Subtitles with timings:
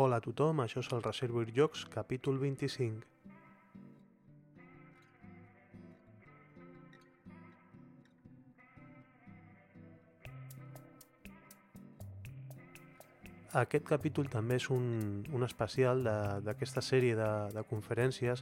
[0.00, 3.02] Hola a tothom, això és el Reservoir Jocs, capítol 25.
[13.60, 14.88] Aquest capítol també és un,
[15.36, 16.00] un especial
[16.48, 18.40] d'aquesta sèrie de, de conferències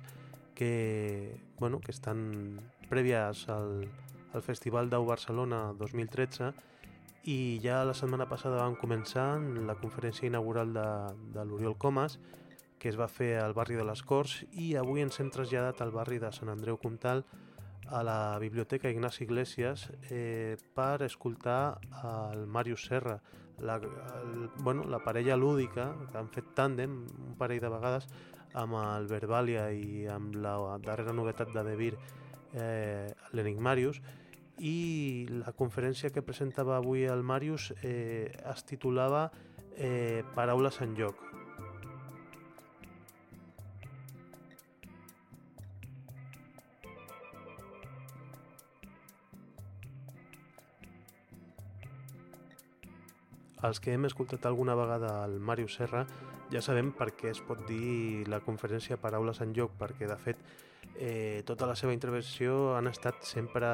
[0.54, 0.72] que,
[1.58, 2.22] bueno, que estan
[2.86, 3.88] prèvies al,
[4.30, 6.54] al Festival d'Au Barcelona 2013
[7.28, 9.36] i ja la setmana passada vam començar
[9.68, 10.88] la conferència inaugural de,
[11.34, 12.16] de l'Oriol Comas
[12.80, 15.92] que es va fer al barri de les Corts i avui ens hem traslladat al
[15.92, 17.24] barri de Sant Andreu Comtal
[17.90, 23.18] a la Biblioteca Ignasi Iglesias eh, per escoltar el Màrius Serra,
[23.60, 26.94] la, el, bueno, la parella lúdica que han fet tàndem
[27.26, 28.08] un parell de vegades
[28.56, 31.92] amb el Verbalia i amb la darrera novetat de Devir
[32.54, 34.00] eh, l'Enigmarius
[34.58, 39.28] i la conferència que presentava avui el Màrius eh, es titulava
[39.76, 41.24] eh, Paraules en joc
[53.68, 56.04] els que hem escoltat alguna vegada el Màrius Serra
[56.52, 60.40] ja sabem per què es pot dir la conferència Paraules en joc, perquè de fet
[60.96, 63.68] eh, tota la seva intervenció han estat sempre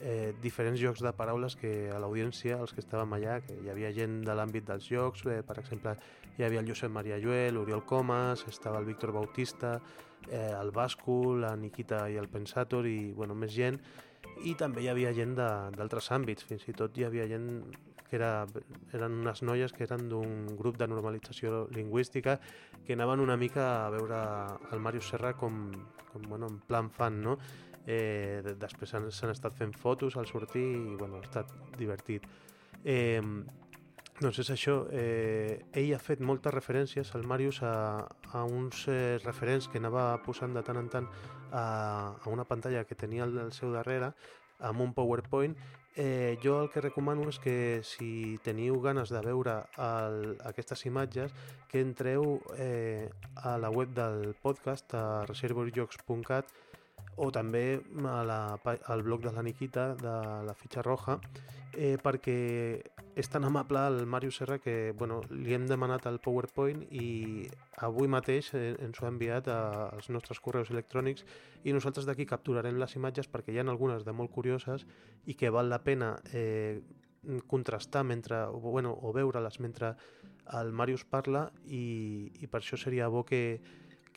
[0.00, 3.92] eh, diferents jocs de paraules que a l'audiència, els que estàvem allà, que hi havia
[3.94, 5.96] gent de l'àmbit dels jocs, eh, per exemple,
[6.38, 9.78] hi havia el Josep Maria Lluel, l'Oriol Comas, estava el Víctor Bautista,
[10.30, 13.80] eh, el Basco, la Nikita i el Pensator i bueno, més gent,
[14.44, 17.48] i també hi havia gent d'altres àmbits, fins i tot hi havia gent
[18.08, 18.46] que era,
[18.96, 22.38] eren unes noies que eren d'un grup de normalització lingüística
[22.86, 24.20] que anaven una mica a veure
[24.72, 25.66] el Màrius Serra com,
[26.12, 27.36] com bueno, en plan fan, no?
[27.88, 32.26] Eh, després s'han estat fent fotos al sortir i bueno, ha estat divertit.
[32.84, 33.22] Eh,
[34.18, 39.16] doncs és això, eh, ell ha fet moltes referències, al Màrius, a, a uns eh,
[39.24, 41.08] referents que anava posant de tant en tant
[41.52, 41.64] a,
[42.18, 44.12] a una pantalla que tenia al, al seu darrere,
[44.58, 45.54] amb un PowerPoint
[46.00, 51.32] Eh, jo el que recomano és que si teniu ganes de veure el, aquestes imatges,
[51.66, 56.54] que entreu eh, a la web del podcast a reservoirjocs.cat
[57.18, 58.40] o també a la,
[58.92, 60.16] al blog de la Niquita, de
[60.46, 61.18] la fitxa roja,
[61.74, 62.38] eh, perquè
[63.18, 67.48] és tan amable el Mario Serra que bueno, li hem demanat el PowerPoint i
[67.82, 71.26] avui mateix eh, ens ho ha enviat als nostres correus electrònics
[71.64, 74.86] i nosaltres d'aquí capturarem les imatges perquè hi ha algunes de molt curioses
[75.26, 76.78] i que val la pena eh,
[77.46, 79.96] contrastar mentre, bueno, o veure-les mentre
[80.54, 83.60] el Marius parla i, i per això seria bo que,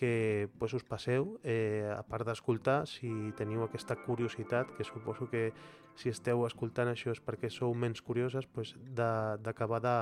[0.01, 5.51] que pues, us passeu, eh, a part d'escoltar, si teniu aquesta curiositat, que suposo que
[5.93, 9.93] si esteu escoltant això és perquè sou menys curioses, pues, d'acabar de,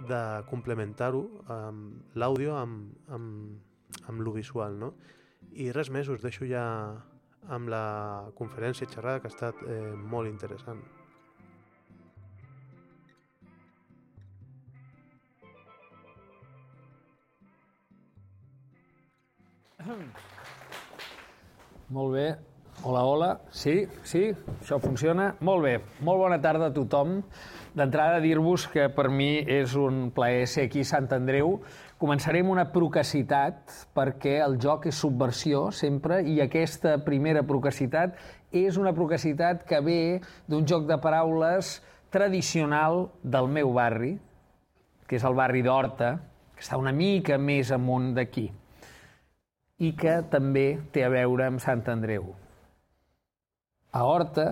[0.00, 1.20] de, de complementar-ho
[1.52, 3.60] amb l'àudio amb, amb,
[4.08, 4.80] amb lo visual.
[4.80, 4.94] No?
[5.52, 6.64] I res més, us deixo ja
[7.52, 10.80] amb la conferència xerrada que ha estat eh, molt interessant.
[21.88, 22.36] Molt bé.
[22.82, 23.40] Hola, hola.
[23.50, 24.30] Sí, sí,
[24.60, 25.34] això funciona.
[25.40, 25.78] Molt bé.
[26.04, 27.22] Molt bona tarda a tothom.
[27.76, 31.58] D'entrada, dir-vos que per mi és un plaer ser aquí a Sant Andreu.
[32.00, 38.16] Començaré amb una procacitat, perquè el joc és subversió sempre, i aquesta primera procacitat
[38.56, 41.78] és una procacitat que ve d'un joc de paraules
[42.12, 44.16] tradicional del meu barri,
[45.08, 46.16] que és el barri d'Horta,
[46.56, 48.50] que està una mica més amunt d'aquí
[49.78, 52.30] i que també té a veure amb Sant Andreu.
[53.92, 54.46] A Horta,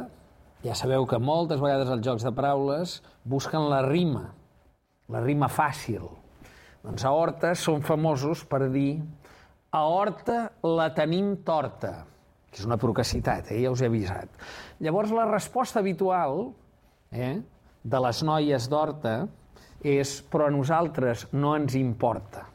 [0.65, 2.99] ja sabeu que moltes vegades els jocs de paraules
[3.29, 4.31] busquen la rima,
[5.13, 6.07] la rima fàcil.
[6.85, 8.99] Doncs a Horta són famosos per dir
[9.75, 12.05] a Horta la tenim torta,
[12.51, 13.63] que és una procacitat, eh?
[13.65, 14.31] ja us he avisat.
[14.85, 16.53] Llavors la resposta habitual
[17.11, 17.41] eh,
[17.83, 19.17] de les noies d'Horta
[19.85, 22.47] és però a nosaltres no ens importa.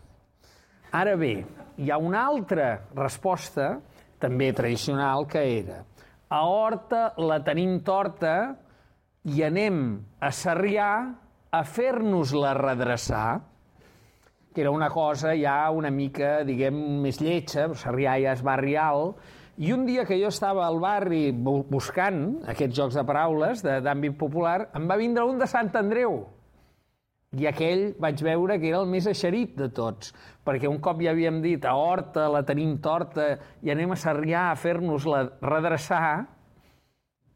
[0.90, 1.36] Ara bé,
[1.78, 3.76] hi ha una altra resposta,
[4.20, 5.84] també tradicional, que era
[6.30, 8.34] a Horta la tenim torta
[9.30, 9.78] i anem
[10.22, 10.90] a Sarrià
[11.50, 13.40] a fer-nos-la redreçar,
[14.54, 19.22] que era una cosa ja una mica, diguem, més lletja, Sarrià ja és barri alt,
[19.60, 24.72] i un dia que jo estava al barri buscant aquests jocs de paraules d'àmbit popular,
[24.78, 26.22] em va vindre un de Sant Andreu,
[27.38, 30.14] i aquell vaig veure que era el més eixerit de tots,
[30.46, 34.48] perquè un cop ja havíem dit a Horta la tenim torta i anem a Sarrià
[34.50, 36.26] a fer-nos-la redreçar,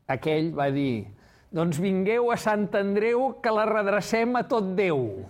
[0.09, 1.05] aquell va dir
[1.53, 5.27] doncs vingueu a Sant Andreu que la redrecem a tot Déu.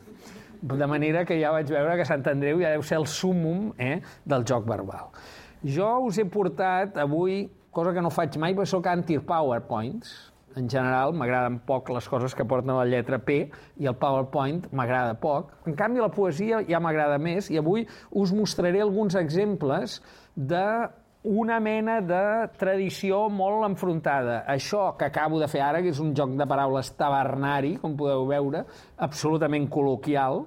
[0.64, 3.98] De manera que ja vaig veure que Sant Andreu ja deu ser el súmum eh,
[4.24, 5.12] del joc verbal.
[5.68, 10.16] Jo us he portat avui, cosa que no faig mai, perquè sóc anti-powerpoints,
[10.56, 13.40] en general m'agraden poc les coses que porten la lletra P
[13.82, 15.54] i el PowerPoint m'agrada poc.
[15.68, 20.00] En canvi, la poesia ja m'agrada més i avui us mostraré alguns exemples
[20.36, 20.66] de
[21.24, 22.24] una mena de
[22.60, 24.42] tradició molt enfrontada.
[24.48, 28.28] Això que acabo de fer ara, que és un joc de paraules tabernari, com podeu
[28.28, 28.66] veure,
[29.08, 30.44] absolutament col·loquial,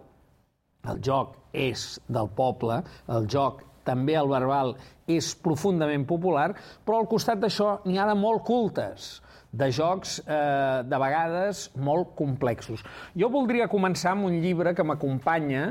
[0.87, 4.75] el joc és del poble, el joc també el verbal
[5.09, 6.51] és profundament popular,
[6.85, 9.17] però al costat d'això n'hi ha de molt cultes
[9.57, 12.83] de jocs eh, de vegades molt complexos.
[13.17, 15.71] Jo voldria començar amb un llibre que m'acompanya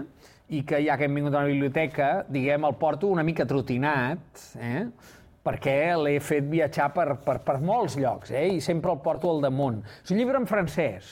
[0.49, 4.45] i que ja que hem vingut a la biblioteca, diguem, el porto una mica trotinat,
[4.61, 4.85] eh?
[5.45, 8.47] perquè l'he fet viatjar per, per, per molts llocs, eh?
[8.57, 9.83] i sempre el porto al damunt.
[10.01, 11.11] És un llibre en francès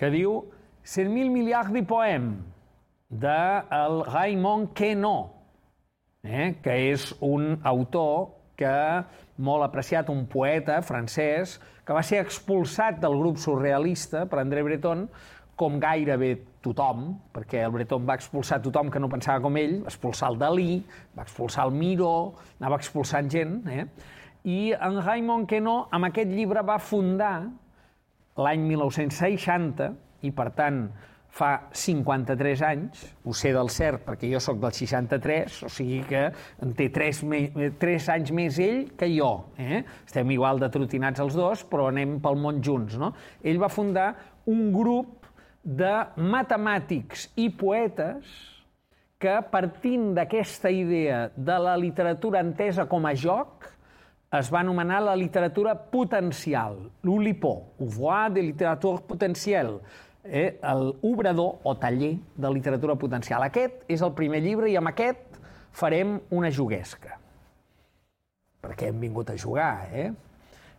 [0.00, 0.40] que diu
[0.84, 2.32] 100.000 miliards de poem
[3.10, 3.40] de
[3.76, 5.28] el Raymond Queneau,
[6.24, 6.54] eh?
[6.64, 8.76] que és un autor que
[9.40, 15.06] molt apreciat, un poeta francès, que va ser expulsat del grup surrealista per André Breton,
[15.60, 16.34] com gairebé
[16.64, 20.38] tothom, perquè el Breton va expulsar tothom que no pensava com ell, va expulsar el
[20.40, 20.78] Dalí,
[21.16, 22.14] va expulsar el Miró,
[22.60, 23.84] anava expulsant gent, eh?
[24.48, 27.34] i en Raymond Queneau amb aquest llibre va fundar
[28.40, 29.90] l'any 1960,
[30.24, 30.84] i per tant
[31.30, 36.24] fa 53 anys, ho sé del cert perquè jo sóc del 63, o sigui que
[36.64, 37.22] en té 3,
[37.80, 39.30] 3 anys més ell que jo.
[39.58, 39.82] Eh?
[40.06, 42.98] Estem igual de trotinats els dos, però anem pel món junts.
[43.00, 43.12] No?
[43.42, 44.12] Ell va fundar
[44.50, 45.28] un grup
[45.62, 48.38] de matemàtics i poetes
[49.20, 53.68] que, partint d'aquesta idea de la literatura entesa com a joc,
[54.38, 57.50] es va anomenar la literatura potencial, l'ULIPO,
[57.82, 59.80] Ouvroir de literature potentielle,
[60.24, 63.42] eh, el obrador o taller de literatura potencial.
[63.42, 65.38] Aquest és el primer llibre i amb aquest
[65.72, 67.16] farem una juguesca.
[68.60, 70.10] Perquè hem vingut a jugar, eh?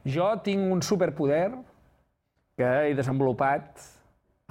[0.06, 1.50] Jo tinc un superpoder
[2.58, 3.82] que he desenvolupat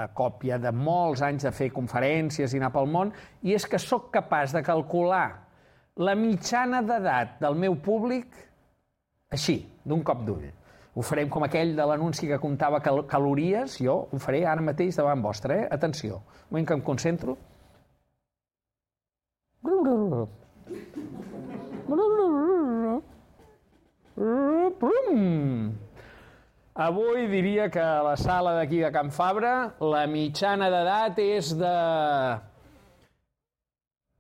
[0.01, 3.79] a còpia de molts anys de fer conferències i anar pel món, i és que
[3.79, 5.27] sóc capaç de calcular
[6.01, 8.27] la mitjana d'edat del meu públic
[9.31, 10.49] així, d'un cop d'ull.
[10.95, 14.99] Ho farem com aquell de l'anunci que comptava cal calories, jo ho faré ara mateix
[14.99, 15.69] davant vostre, eh?
[15.71, 17.37] Atenció, un moment que em concentro.
[26.81, 31.75] Avui diria que a la sala d'aquí de Can Fabra la mitjana d'edat és de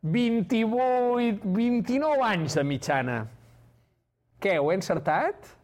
[0.02, 3.16] 28, 29 anys de mitjana.
[4.40, 5.59] Què, ho he encertat?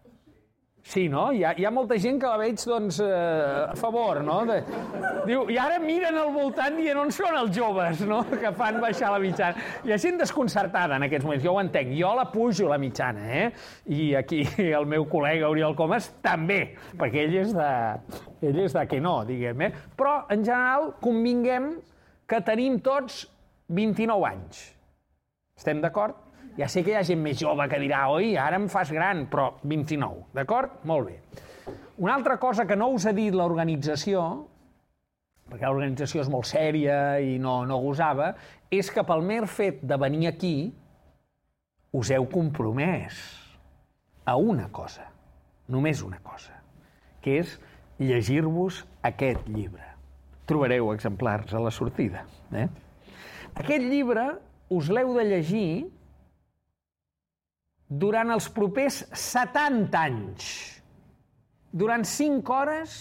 [0.87, 1.33] Sí, no?
[1.35, 3.07] Hi ha, hi ha molta gent que la veig, doncs, eh,
[3.73, 4.37] a favor, no?
[4.47, 4.61] De,
[5.27, 9.11] diu, I ara miren al voltant i on són els joves, no?, que fan baixar
[9.11, 9.65] la mitjana.
[9.83, 11.91] Hi ha gent desconcertada en aquests moments, jo ho entenc.
[11.99, 13.49] Jo la pujo, la mitjana, eh?
[13.99, 14.45] I aquí
[14.79, 16.61] el meu col·lega Oriol Comas també,
[17.01, 17.73] perquè ell és de,
[18.47, 19.73] ell és de que no, diguem, eh?
[19.99, 21.73] Però, en general, convinguem
[22.31, 23.25] que tenim tots
[23.75, 24.63] 29 anys.
[25.59, 26.26] Estem d'acord?
[26.57, 29.27] Ja sé que hi ha gent més jove que dirà, oi, ara em fas gran,
[29.29, 30.79] però 29, d'acord?
[30.89, 31.17] Molt bé.
[32.01, 34.23] Una altra cosa que no us ha dit l'organització,
[35.51, 38.31] perquè l'organització és molt sèria i no, no gosava,
[38.73, 40.57] és que pel mer fet de venir aquí
[41.97, 43.21] us heu compromès
[44.25, 45.05] a una cosa,
[45.69, 46.57] només una cosa,
[47.21, 47.59] que és
[48.01, 49.85] llegir-vos aquest llibre.
[50.49, 52.25] Trobareu exemplars a la sortida.
[52.53, 52.67] Eh?
[53.57, 54.27] Aquest llibre
[54.73, 55.69] us l'heu de llegir
[57.89, 60.47] durant els propers 70 anys,
[61.71, 62.97] durant 5 hores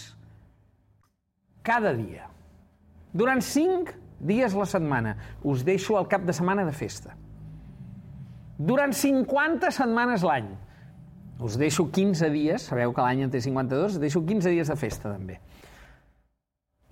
[1.66, 2.28] cada dia,
[3.16, 5.16] durant 5 dies la setmana.
[5.44, 7.16] Us deixo el cap de setmana de festa.
[8.56, 10.48] Durant 50 setmanes l'any.
[11.44, 14.76] Us deixo 15 dies, sabeu que l'any en té 52, us deixo 15 dies de
[14.80, 15.36] festa també.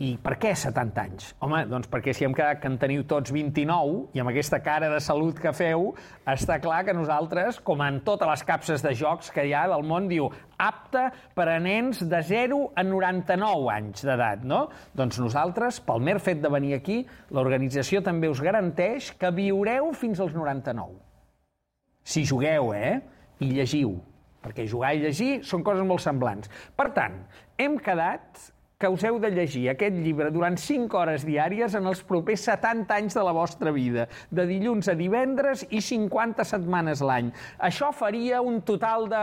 [0.04, 1.28] I per què 70 anys?
[1.44, 4.90] Home, doncs perquè si hem quedat que en teniu tots 29 i amb aquesta cara
[4.92, 5.92] de salut que feu,
[6.28, 9.86] està clar que nosaltres, com en totes les capses de jocs que hi ha del
[9.86, 10.26] món, diu
[10.60, 11.06] apte
[11.36, 14.66] per a nens de 0 a 99 anys d'edat, no?
[14.98, 17.00] Doncs nosaltres, pel mer fet de venir aquí,
[17.32, 20.98] l'organització també us garanteix que viureu fins als 99.
[22.04, 22.98] Si jugueu, eh?
[23.40, 23.94] I llegiu,
[24.44, 26.52] perquè jugar i llegir són coses molt semblants.
[26.76, 27.22] Per tant,
[27.56, 32.02] hem quedat que us heu de llegir aquest llibre durant 5 hores diàries en els
[32.06, 37.30] propers 70 anys de la vostra vida, de dilluns a divendres i 50 setmanes l'any.
[37.58, 39.22] Això faria un total de...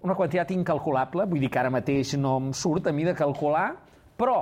[0.00, 3.74] una quantitat incalculable, vull dir que ara mateix no em surt a mi de calcular,
[4.16, 4.38] però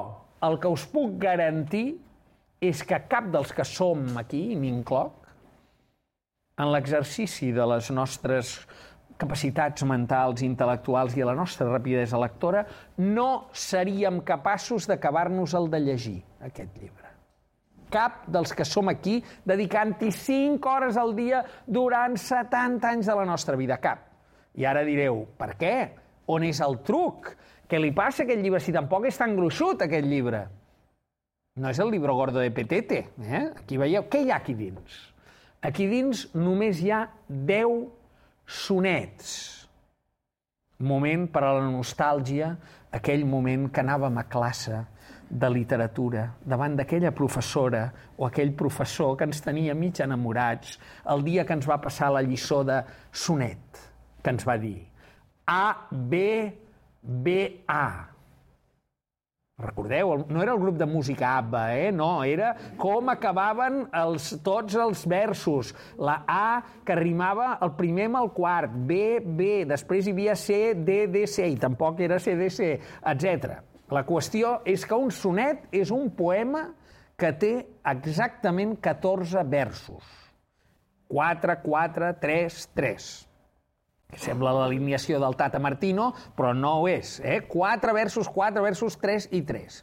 [0.47, 1.97] el que us puc garantir
[2.61, 5.27] és que cap dels que som aquí, m'incloc,
[6.59, 8.57] en l'exercici de les nostres
[9.19, 12.65] capacitats mentals, intel·lectuals i a la nostra rapidesa lectora,
[13.03, 17.11] no seríem capaços d'acabar-nos el de llegir, aquest llibre.
[17.91, 23.25] Cap dels que som aquí dedicant-hi 5 hores al dia durant 70 anys de la
[23.27, 24.05] nostra vida, cap.
[24.55, 25.75] I ara direu, per què?
[26.29, 27.33] On és el truc?
[27.69, 30.47] Què li passa a aquest llibre si tampoc és tan gruixut, aquest llibre?
[31.59, 33.01] No és el llibre gordo de Petete.
[33.19, 33.45] Eh?
[33.65, 34.99] Aquí veieu, què hi ha aquí dins?
[35.65, 37.98] Aquí dins només hi ha 10
[38.49, 39.69] sonets.
[40.81, 42.55] Moment per a la nostàlgia,
[42.95, 44.81] aquell moment que anàvem a classe
[45.29, 47.83] de literatura davant d'aquella professora
[48.17, 50.79] o aquell professor que ens tenia mig enamorats
[51.13, 52.79] el dia que ens va passar la lliçó de
[53.13, 53.83] sonet,
[54.23, 54.79] que ens va dir
[55.45, 56.23] A, B,
[57.03, 57.37] B,
[57.69, 58.18] A
[59.59, 61.91] Recordeu, no era el grup de música ABBA, eh?
[61.91, 65.73] no, era com acabaven els, tots els versos.
[65.99, 70.77] La A que rimava el primer amb el quart, B, B, després hi havia C,
[70.79, 72.71] D, D, C, i tampoc era C, D, C,
[73.11, 73.59] etc.
[73.91, 76.69] La qüestió és que un sonet és un poema
[77.19, 80.07] que té exactament 14 versos.
[81.11, 83.28] 4, 4, 3, 3
[84.09, 87.19] que sembla l'alineació del Tata Martino, però no ho és.
[87.21, 87.43] Eh?
[87.45, 89.83] 4 versos 4 versos 3 i 3.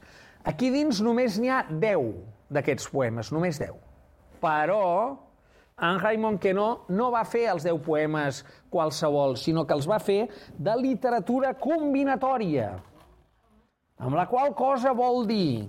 [0.50, 2.10] Aquí dins només n'hi ha 10
[2.54, 3.78] d'aquests poemes, només 10.
[4.42, 4.82] Però
[5.86, 8.42] en Raimon Quenó no va fer els 10 poemes
[8.74, 10.26] qualsevol, sinó que els va fer
[10.58, 12.72] de literatura combinatòria.
[14.02, 15.68] Amb la qual cosa vol dir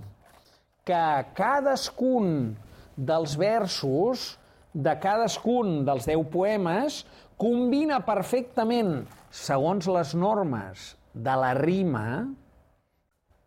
[0.87, 1.03] que
[1.37, 2.55] cadascun
[2.97, 4.33] dels versos
[4.73, 7.03] de cadascun dels 10 poemes
[7.37, 12.07] combina perfectament, segons les normes de la rima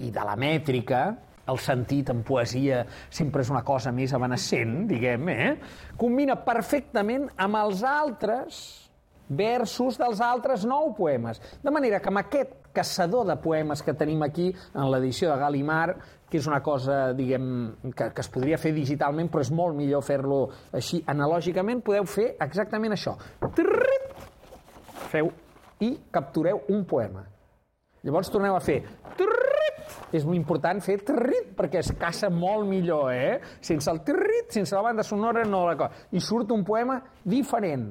[0.00, 1.02] i de la mètrica,
[1.50, 5.50] el sentit en poesia sempre és una cosa més evanescent, diguem, eh?
[5.98, 8.60] combina perfectament amb els altres
[9.30, 11.40] versos dels altres nou poemes.
[11.62, 15.96] De manera que amb aquest caçador de poemes que tenim aquí en l'edició de Galimar,
[16.30, 17.46] que és una cosa, diguem,
[17.96, 20.44] que, que es podria fer digitalment, però és molt millor fer-lo
[20.76, 23.16] així analògicament, podeu fer exactament això.
[23.56, 24.24] Trrrit,
[25.10, 25.32] feu
[25.82, 27.24] i captureu un poema.
[28.06, 28.78] Llavors torneu a fer
[29.18, 29.80] trrrit,
[30.16, 33.40] és molt important fer trrrit perquè es caça molt millor, eh?
[33.64, 36.06] Sense el trrrit, sense la banda sonora, no la cosa.
[36.16, 37.90] I surt un poema diferent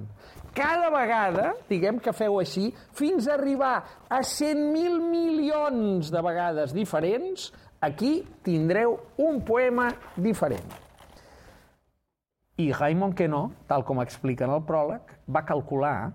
[0.59, 3.77] cada vegada, diguem que feu així, fins a arribar
[4.11, 7.49] a 100.000 milions de vegades diferents,
[7.79, 9.87] aquí tindreu un poema
[10.19, 10.67] diferent.
[12.59, 16.11] I Raimon Quenó, tal com explica en el pròleg, va calcular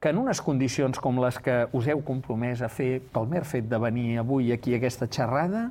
[0.00, 3.68] que en unes condicions com les que us heu compromès a fer pel mer fet
[3.68, 5.66] de venir avui aquí a aquesta xerrada,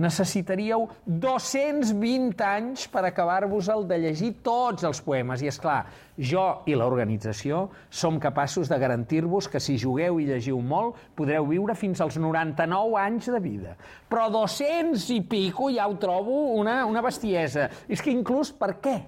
[0.00, 5.42] necessitaríeu 220 anys per acabar-vos el de llegir tots els poemes.
[5.42, 5.84] I és clar,
[6.18, 11.78] jo i l'organització som capaços de garantir-vos que si jugueu i llegiu molt podreu viure
[11.78, 13.76] fins als 99 anys de vida.
[14.10, 17.70] Però 200 i pico ja ho trobo una, una bestiesa.
[17.88, 18.98] És que inclús per què?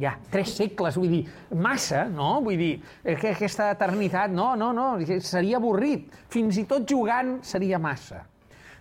[0.00, 2.38] Ja, tres segles, vull dir, massa, no?
[2.40, 2.72] Vull dir,
[3.04, 6.08] que aquesta eternitat, no, no, no, seria avorrit.
[6.32, 8.22] Fins i tot jugant seria massa.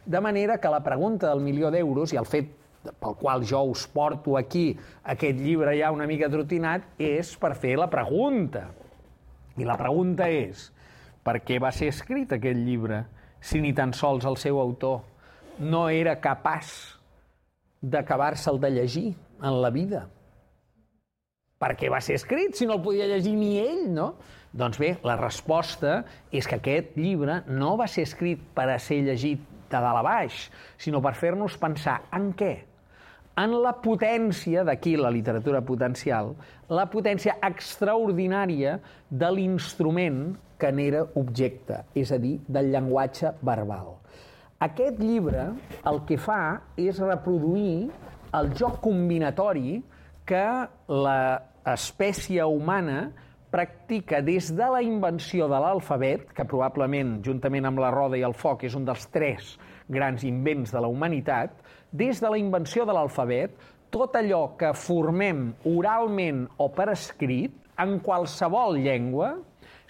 [0.05, 2.49] De manera que la pregunta del milió d'euros i el fet
[2.81, 4.71] pel qual jo us porto aquí
[5.03, 8.69] aquest llibre ja una mica trotinat és per fer la pregunta.
[9.57, 10.71] I la pregunta és,
[11.21, 13.03] per què va ser escrit aquest llibre
[13.41, 15.01] si ni tan sols el seu autor
[15.61, 16.71] no era capaç
[17.81, 19.07] d'acabar-se'l de llegir
[19.41, 20.07] en la vida?
[21.61, 24.15] Per què va ser escrit si no el podia llegir ni ell, no?
[24.51, 26.01] Doncs bé, la resposta
[26.33, 30.03] és que aquest llibre no va ser escrit per a ser llegit de dalt a
[30.05, 30.43] baix,
[30.77, 32.53] sinó per fer-nos pensar en què?
[33.41, 36.33] En la potència, d'aquí la literatura potencial,
[36.67, 38.75] la potència extraordinària
[39.07, 43.95] de l'instrument que n'era objecte, és a dir, del llenguatge verbal.
[44.61, 45.47] Aquest llibre
[45.89, 47.89] el que fa és reproduir
[48.37, 49.79] el joc combinatori
[50.29, 50.45] que
[50.91, 53.07] l'espècie humana
[53.51, 58.33] practica des de la invenció de l'alfabet, que probablement, juntament amb la roda i el
[58.33, 59.57] foc, és un dels tres
[59.91, 61.57] grans invents de la humanitat,
[61.91, 63.53] des de la invenció de l'alfabet,
[63.91, 69.35] tot allò que formem oralment o per escrit, en qualsevol llengua,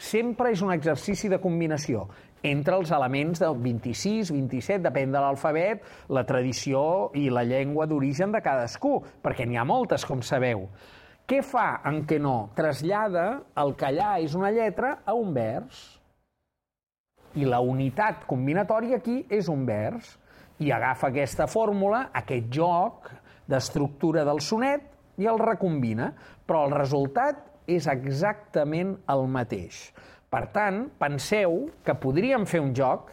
[0.01, 2.07] sempre és un exercici de combinació
[2.43, 8.33] entre els elements del 26, 27, depèn de l'alfabet, la tradició i la llengua d'origen
[8.33, 10.65] de cadascú, perquè n'hi ha moltes, com sabeu.
[11.31, 12.49] Què fa en què no?
[12.57, 13.21] Trasllada
[13.61, 15.77] el que allà és una lletra a un vers.
[17.39, 20.09] I la unitat combinatòria aquí és un vers.
[20.59, 23.07] I agafa aquesta fórmula, aquest joc,
[23.47, 24.89] d'estructura del sonet
[25.23, 26.09] i el recombina,
[26.43, 29.79] però el resultat és exactament el mateix.
[30.27, 33.07] Per tant, penseu que podríem fer un joc,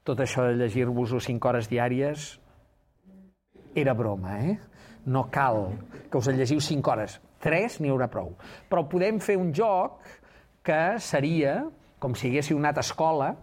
[0.00, 2.38] tot això de llegir-vos-ho 5 hores diàries
[3.76, 4.56] era broma, eh?
[5.04, 5.74] No cal
[6.08, 7.20] que us el llegiu 5 hores.
[7.44, 8.34] 3 n'hi haurà prou.
[8.70, 10.00] Però podem fer un joc
[10.64, 11.60] que seria
[12.04, 13.34] com si haguéssiu anat a escola,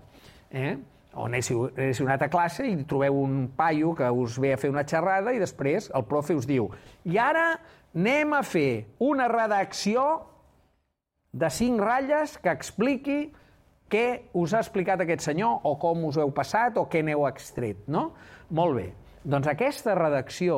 [0.54, 0.76] eh?
[1.14, 4.70] o anéssiu, anéssiu anat a classe i trobeu un paio que us ve a fer
[4.72, 6.70] una xerrada i després el profe us diu
[7.04, 7.58] i ara
[7.92, 10.06] anem a fer una redacció
[11.34, 13.20] de cinc ratlles que expliqui
[13.92, 14.06] què
[14.40, 18.12] us ha explicat aquest senyor o com us heu passat o què n'heu extret, no?
[18.56, 18.88] Molt bé.
[19.28, 20.56] Doncs aquesta redacció,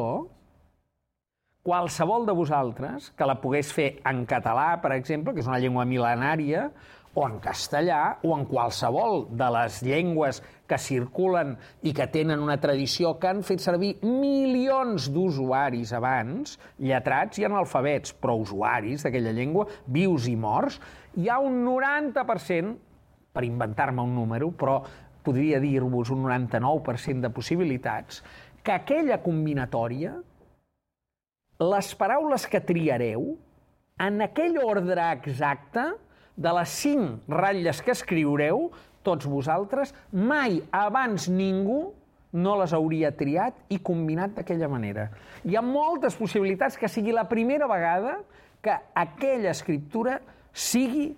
[1.64, 5.88] qualsevol de vosaltres que la pogués fer en català, per exemple, que és una llengua
[5.88, 6.68] mil·lenària,
[7.14, 11.54] o en castellà, o en qualsevol de les llengües que circulen
[11.86, 18.16] i que tenen una tradició que han fet servir milions d'usuaris abans, lletrats i analfabets,
[18.18, 20.80] però usuaris d'aquella llengua, vius i morts,
[21.22, 22.76] hi ha un 90%,
[23.34, 24.82] per inventar-me un número, però
[25.24, 28.24] podria dir-vos un 99% de possibilitats,
[28.64, 30.18] que aquella combinatòria,
[31.60, 33.34] les paraules que triareu,
[34.02, 35.92] en aquell ordre exacte,
[36.36, 38.72] de les cinc ratlles que escriureu,
[39.06, 41.94] tots vosaltres, mai abans ningú
[42.34, 45.10] no les hauria triat i combinat d'aquella manera.
[45.46, 48.18] Hi ha moltes possibilitats que sigui la primera vegada
[48.64, 50.18] que aquella escriptura
[50.54, 51.12] sigui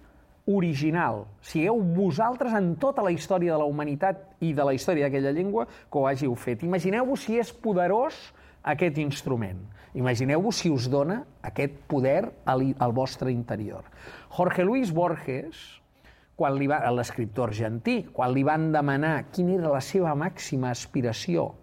[0.45, 1.23] original.
[1.41, 5.65] Sigueu vosaltres en tota la història de la humanitat i de la història d'aquella llengua
[5.65, 6.65] que ho hàgiu fet.
[6.67, 8.17] Imagineu-vos si és poderós
[8.65, 9.61] aquest instrument.
[9.95, 13.85] Imagineu-vos si us dona aquest poder al, al vostre interior.
[14.35, 15.61] Jorge Luis Borges,
[16.35, 21.53] quan li va, l'escriptor argentí, quan li van demanar quina era la seva màxima aspiració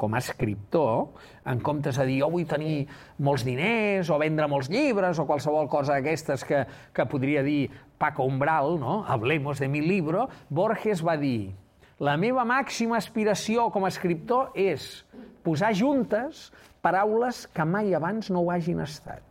[0.00, 1.10] com a escriptor,
[1.44, 2.86] en comptes de dir jo vull tenir
[3.20, 6.62] molts diners o vendre molts llibres o qualsevol cosa d'aquestes que,
[6.96, 7.68] que podria dir
[8.00, 9.02] Paco Umbral, no?
[9.04, 11.52] hablemos de mi libro, Borges va dir
[12.00, 15.04] la meva màxima aspiració com a escriptor és
[15.44, 16.48] posar juntes
[16.80, 19.22] paraules que mai abans no ho hagin estat.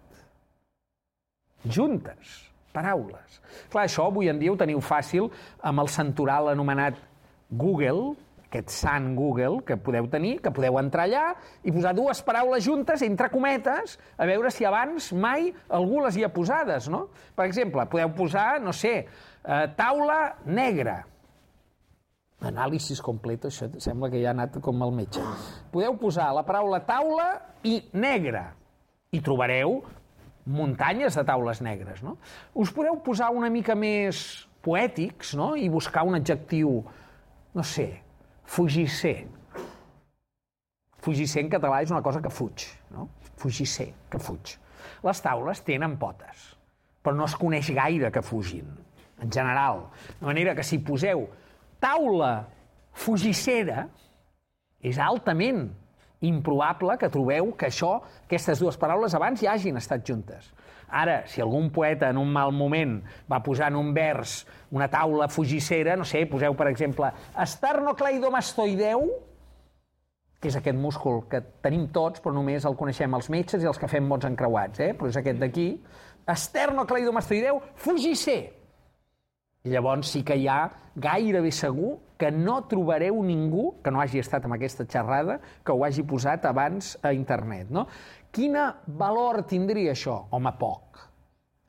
[1.65, 2.37] Juntes
[2.73, 3.41] paraules.
[3.73, 5.31] Clar, això avui en dia ho teniu fàcil
[5.65, 6.99] amb el santoral anomenat
[7.49, 8.13] Google,
[8.45, 11.25] aquest sant Google que podeu tenir, que podeu entrar allà
[11.65, 16.25] i posar dues paraules juntes, entre cometes, a veure si abans mai algú les hi
[16.25, 17.07] ha posades, no?
[17.35, 21.01] Per exemple, podeu posar, no sé, eh, taula negra.
[22.39, 25.23] Anàlisis complet, això sembla que ja ha anat com el metge.
[25.73, 27.33] Podeu posar la paraula taula
[27.67, 28.45] i negra
[29.11, 29.81] i trobareu
[30.49, 32.03] muntanyes de taules negres.
[32.05, 32.15] No?
[32.55, 35.51] Us podeu posar una mica més poètics no?
[35.59, 36.79] i buscar un adjectiu,
[37.55, 37.89] no sé,
[38.47, 39.17] fugisser.
[40.99, 43.07] Fugisser en català és una cosa que fuig, no?
[43.39, 44.57] Fugisser, que fuig.
[45.03, 46.49] Les taules tenen potes,
[47.03, 48.67] però no es coneix gaire que fugin,
[49.23, 49.85] en general.
[50.19, 51.23] De manera que si poseu
[51.81, 52.33] taula
[52.93, 53.87] fugissera,
[54.79, 55.67] és altament
[56.21, 60.51] improbable que trobeu que això, aquestes dues paraules abans ja hagin estat juntes.
[60.89, 62.97] Ara, si algun poeta en un mal moment
[63.29, 64.41] va posar en un vers
[64.73, 69.05] una taula fugissera, no sé, poseu, per exemple, esternocleidomastoideu,
[70.39, 73.79] que és aquest múscul que tenim tots, però només el coneixem els metges i els
[73.79, 74.93] que fem mots encreuats, eh?
[74.97, 75.69] però és aquest d'aquí,
[76.29, 78.58] esternocleidomastoideu fugisser.
[79.69, 80.61] Llavors sí que hi ha
[80.99, 85.85] gairebé segur que no trobareu ningú que no hagi estat amb aquesta xerrada que ho
[85.85, 87.69] hagi posat abans a internet.
[87.71, 87.85] No?
[88.35, 90.25] Quina valor tindria això?
[90.35, 90.99] Home, poc.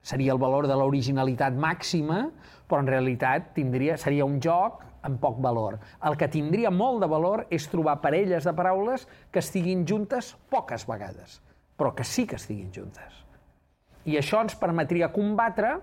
[0.02, 2.24] Seria el valor de l'originalitat màxima,
[2.66, 5.78] però en realitat tindria, seria un joc amb poc valor.
[6.04, 10.86] El que tindria molt de valor és trobar parelles de paraules que estiguin juntes poques
[10.88, 11.40] vegades,
[11.76, 13.24] però que sí que estiguin juntes.
[14.08, 15.76] I això ens permetria combatre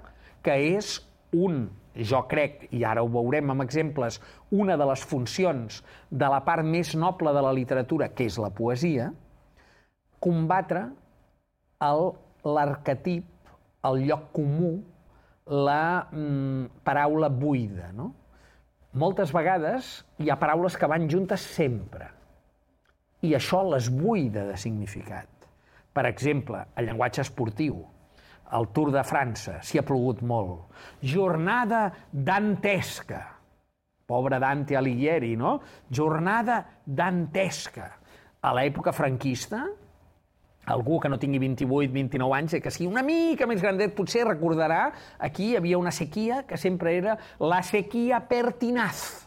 [0.44, 0.98] que és
[1.34, 1.68] un
[2.06, 4.20] jo crec, i ara ho veurem amb exemples,
[4.52, 8.52] una de les funcions de la part més noble de la literatura, que és la
[8.54, 9.12] poesia,
[10.20, 10.88] combatre
[12.48, 13.26] l'arquetip,
[13.88, 14.76] el lloc comú,
[15.48, 17.92] la mm, paraula buida.
[17.96, 18.12] No?
[18.98, 22.10] Moltes vegades hi ha paraules que van juntes sempre,
[23.26, 25.30] i això les buida de significat.
[25.94, 27.80] Per exemple, el llenguatge esportiu,
[28.52, 30.68] al Tour de França, s'hi ha plogut molt.
[31.04, 33.24] Jornada dantesca.
[34.08, 35.58] Pobre Dante Alighieri, no?
[35.92, 37.90] Jornada dantesca.
[38.40, 39.66] A l'època franquista,
[40.72, 44.94] algú que no tingui 28, 29 anys, que sigui una mica més grandet, potser recordarà,
[45.20, 49.26] aquí hi havia una sequia que sempre era la sequia pertinaz.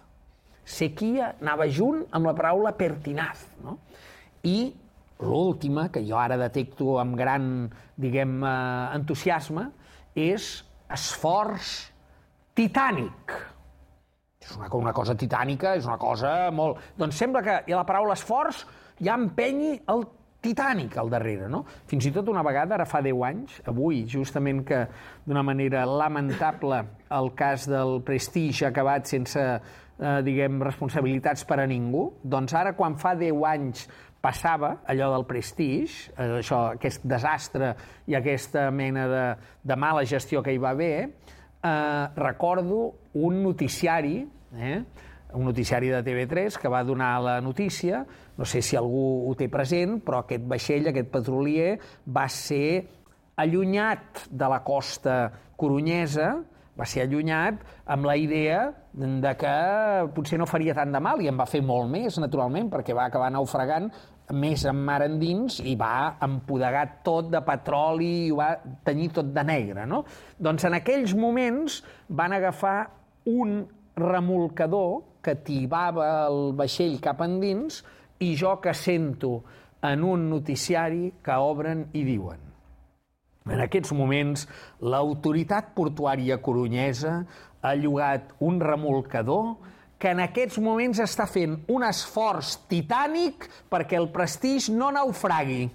[0.64, 3.44] Sequia anava junt amb la paraula pertinaz.
[3.64, 3.76] No?
[4.46, 4.70] I
[5.22, 7.68] l'última, que jo ara detecto amb gran,
[8.00, 9.68] diguem, eh, entusiasme,
[10.14, 10.50] és
[10.90, 11.90] esforç
[12.56, 13.34] titànic.
[14.40, 16.80] És una, una cosa titànica, és una cosa molt...
[16.98, 18.64] Doncs sembla que la paraula esforç
[19.00, 20.06] ja empenyi el
[20.40, 21.62] titànic al darrere, no?
[21.88, 24.80] Fins i tot una vegada, ara fa 10 anys, avui, justament que
[25.26, 26.80] d'una manera lamentable
[27.12, 29.40] el cas del Prestige ha acabat sense,
[30.00, 33.84] eh, diguem, responsabilitats per a ningú, doncs ara quan fa 10 anys
[34.20, 37.74] passava allò del Prestige, eh, això, aquest desastre
[38.06, 39.24] i aquesta mena de,
[39.64, 42.82] de mala gestió que hi va haver, eh, recordo
[43.14, 44.20] un noticiari,
[44.56, 44.82] eh,
[45.32, 48.04] un noticiari de TV3 que va donar la notícia,
[48.36, 52.86] no sé si algú ho té present, però aquest vaixell, aquest petrolier, va ser
[53.40, 56.34] allunyat de la costa corunyesa,
[56.80, 57.60] va ser allunyat
[57.92, 59.52] amb la idea de que
[60.14, 63.06] potser no faria tant de mal, i en va fer molt més, naturalment, perquè va
[63.10, 63.90] acabar naufragant
[64.32, 68.50] més en mar endins i va empodegar tot de petroli i ho va
[68.86, 69.86] tenir tot de negre.
[69.90, 70.04] No?
[70.38, 72.78] Doncs en aquells moments van agafar
[73.30, 73.64] un
[74.00, 77.82] remolcador que tibava el vaixell cap endins
[78.24, 79.40] i jo que sento
[79.84, 82.49] en un noticiari que obren i diuen
[83.50, 84.46] en aquests moments,
[84.80, 87.20] l'autoritat portuària corunyesa
[87.60, 89.56] ha llogat un remolcador
[90.00, 95.66] que en aquests moments està fent un esforç titànic perquè el prestigi no naufragui.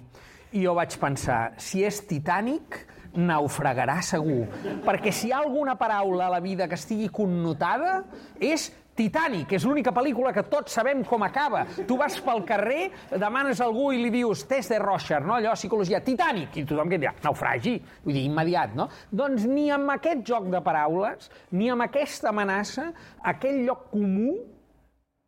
[0.56, 2.80] I jo vaig pensar, si és titànic,
[3.16, 4.46] naufragarà segur.
[4.84, 8.02] Perquè si hi ha alguna paraula a la vida que estigui connotada,
[8.40, 11.66] és Titanic, és l'única pel·lícula que tots sabem com acaba.
[11.86, 15.36] Tu vas pel carrer, demanes a algú i li dius test de Rocher, no?
[15.36, 18.88] allò, psicologia, Titanic, i tothom que dirà, naufragi, vull dir, immediat, no?
[19.12, 22.88] Doncs ni amb aquest joc de paraules, ni amb aquesta amenaça,
[23.20, 24.32] aquell lloc comú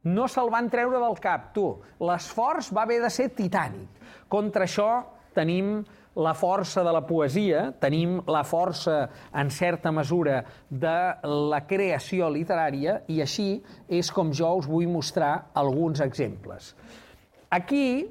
[0.08, 1.68] no se'l van treure del cap, tu.
[2.00, 4.00] L'esforç va haver de ser titànic.
[4.32, 4.88] Contra això
[5.36, 5.82] tenim
[6.18, 9.06] la força de la poesia, tenim la força,
[9.38, 15.50] en certa mesura, de la creació literària, i així és com jo us vull mostrar
[15.54, 16.72] alguns exemples.
[17.54, 18.08] Aquí,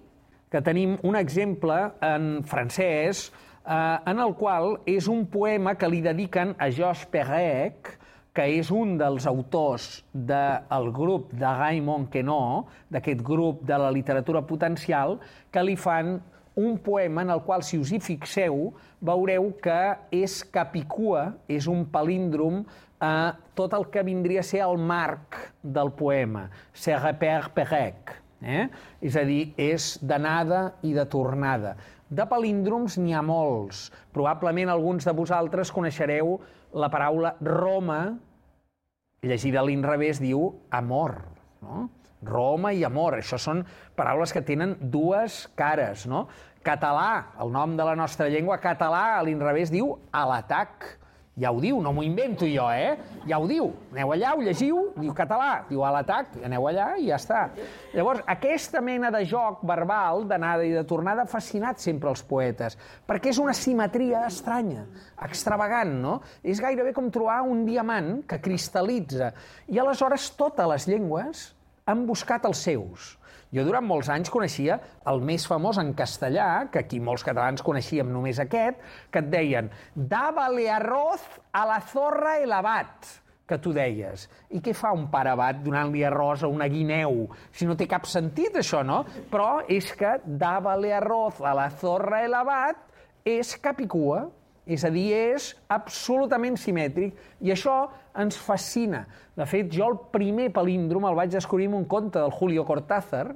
[0.48, 6.00] que tenim un exemple en francès, eh, en el qual és un poema que li
[6.02, 7.98] dediquen a Georges Perec,
[8.38, 14.43] que és un dels autors del grup de Raymond Queneau, d'aquest grup de la literatura
[14.46, 15.17] potencial,
[15.52, 16.20] que li fan
[16.58, 18.72] un poema en el qual, si us hi fixeu,
[19.06, 19.80] veureu que
[20.12, 22.63] és capicua, és un palíndrom
[23.00, 28.15] a tot el que vindria a ser el marc del poema, se repère perec.
[28.41, 28.67] Eh?
[29.02, 31.76] És a dir, és d'anada i de tornada.
[32.10, 33.88] De palíndroms n'hi ha molts.
[34.13, 36.38] Probablement alguns de vosaltres coneixereu
[36.74, 38.17] la paraula Roma,
[39.22, 41.20] llegida a l'inrevés diu amor.
[41.62, 41.88] No?
[42.26, 43.62] Roma i amor, això són
[43.96, 46.26] paraules que tenen dues cares, no?
[46.66, 50.96] Català, el nom de la nostra llengua, català, a l'inrevés diu a l'atac.
[51.38, 52.96] Ja ho diu, no m'ho invento jo, eh?
[53.30, 53.68] Ja ho diu.
[53.94, 57.44] Aneu allà, ho llegiu, diu català, diu a l'atac, aneu allà i ja està.
[57.94, 62.80] Llavors, aquesta mena de joc verbal, d'anada i de tornada, ha fascinat sempre els poetes,
[63.06, 64.88] perquè és una simetria estranya,
[65.30, 66.16] extravagant, no?
[66.42, 69.30] És gairebé com trobar un diamant que cristal·litza.
[69.70, 71.52] I aleshores totes les llengües
[71.88, 73.15] han buscat els seus.
[73.56, 74.76] Jo durant molts anys coneixia
[75.08, 79.71] el més famós en castellà, que aquí molts catalans coneixíem només aquest, que et deien
[79.95, 81.23] «Dava-le arroz
[81.56, 83.08] a la zorra el abat»,
[83.47, 84.26] que tu deies.
[84.52, 87.30] I què fa un pare abat donant-li arròs a una guineu?
[87.56, 89.06] Si no té cap sentit, això, no?
[89.32, 92.84] Però és que «Dava-le arroz a la zorra el abat»
[93.28, 94.26] és capicua.
[94.68, 97.86] És a dir, és absolutament simètric i això
[98.20, 99.06] ens fascina.
[99.38, 103.30] De fet, jo el primer palíndrom el vaig descobrir en un conte del Julio Cortázar,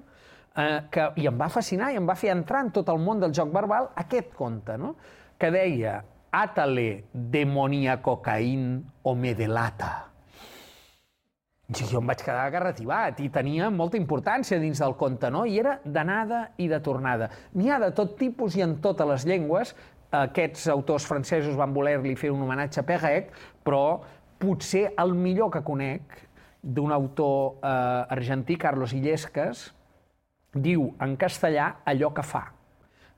[0.55, 3.23] eh, que, i em va fascinar i em va fer entrar en tot el món
[3.23, 4.95] del joc verbal aquest conte, no?
[5.39, 10.11] que deia «Atale demonia cocaín o me delata».
[11.71, 15.45] I jo em vaig quedar agarrativat i tenia molta importància dins del conte, no?
[15.47, 17.29] I era d'anada i de tornada.
[17.55, 19.71] N'hi ha de tot tipus i en totes les llengües,
[20.11, 23.31] aquests autors francesos van voler-li fer un homenatge a Perec,
[23.63, 24.01] però
[24.41, 26.17] potser el millor que conec
[26.61, 29.69] d'un autor eh, argentí, Carlos Illescas,
[30.53, 32.43] diu en castellà allò que fa.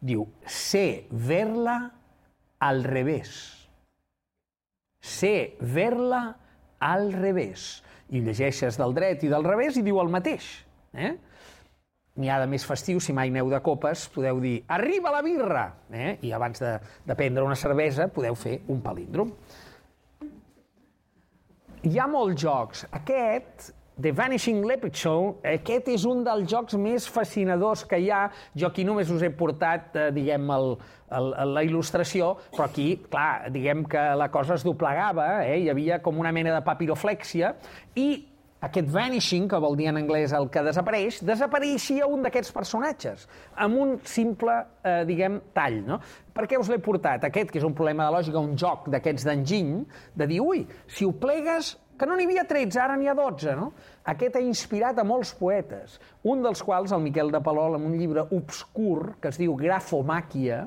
[0.03, 1.77] Diu, sé ver-la
[2.63, 3.33] al revés.
[5.03, 6.23] Sé ver-la
[6.79, 7.81] al revés.
[8.13, 10.45] I llegeixes del dret i del revés i diu el mateix.
[10.93, 11.15] Eh?
[12.19, 15.65] N'hi ha de més festiu, si mai neu de copes, podeu dir arriba la birra!
[15.89, 16.17] Eh?
[16.27, 16.73] I abans de,
[17.05, 19.31] de prendre una cervesa podeu fer un palíndrom.
[21.83, 22.85] Hi ha molts jocs.
[22.95, 28.23] Aquest The Vanishing Leprechaun, aquest és un dels jocs més fascinadors que hi ha.
[28.57, 30.69] Jo aquí només us he portat, eh, diguem, el,
[31.13, 35.59] el, la il·lustració, però aquí, clar, diguem que la cosa es doblegava, eh?
[35.61, 37.53] hi havia com una mena de papiroflèxia,
[37.97, 38.07] i
[38.63, 43.27] aquest vanishing, que vol dir en anglès el que desapareix, desapareixia un d'aquests personatges,
[43.59, 45.81] amb un simple, eh, diguem, tall.
[45.87, 45.99] No?
[46.33, 47.25] Per què us l'he portat?
[47.27, 49.83] Aquest, que és un problema de lògica, un joc d'aquests d'enginy,
[50.15, 53.53] de dir, ui, si ho plegues, que no n'hi havia 13, ara n'hi ha 12,
[53.59, 53.69] no?
[54.15, 57.99] Aquest ha inspirat a molts poetes, un dels quals, el Miquel de Palol, en un
[57.99, 60.63] llibre obscur que es diu Grafomàquia,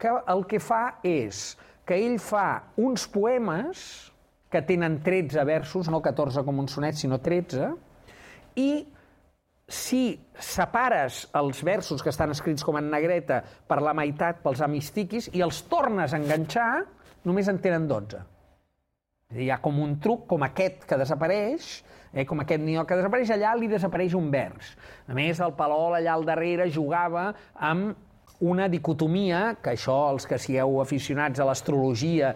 [0.00, 1.54] que el que fa és
[1.86, 4.10] que ell fa uns poemes
[4.50, 7.70] que tenen 13 versos, no 14 com un sonet, sinó 13,
[8.58, 8.70] i
[9.70, 13.38] si separes els versos que estan escrits com en negreta
[13.70, 16.82] per la meitat pels amistiquis i els tornes a enganxar,
[17.24, 18.24] només en tenen 12.
[19.38, 21.70] Hi ha com un truc, com aquest que desapareix,
[22.10, 24.74] eh, com aquest nió que desapareix, allà li desapareix un vers.
[25.06, 27.94] A més, el Palol allà al darrere jugava amb
[28.40, 32.34] una dicotomia, que això, els que sigueu aficionats a l'astrologia,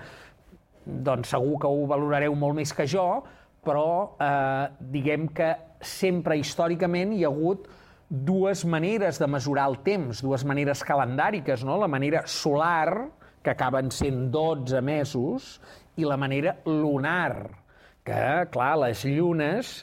[0.84, 3.06] doncs segur que ho valorareu molt més que jo,
[3.64, 3.86] però
[4.20, 7.66] eh, diguem que sempre històricament hi ha hagut
[8.08, 11.78] dues maneres de mesurar el temps, dues maneres calendàriques, no?
[11.80, 13.08] la manera solar,
[13.44, 15.58] que acaben sent 12 mesos,
[15.96, 17.64] i la manera lunar,
[18.04, 19.76] que, clar, les llunes,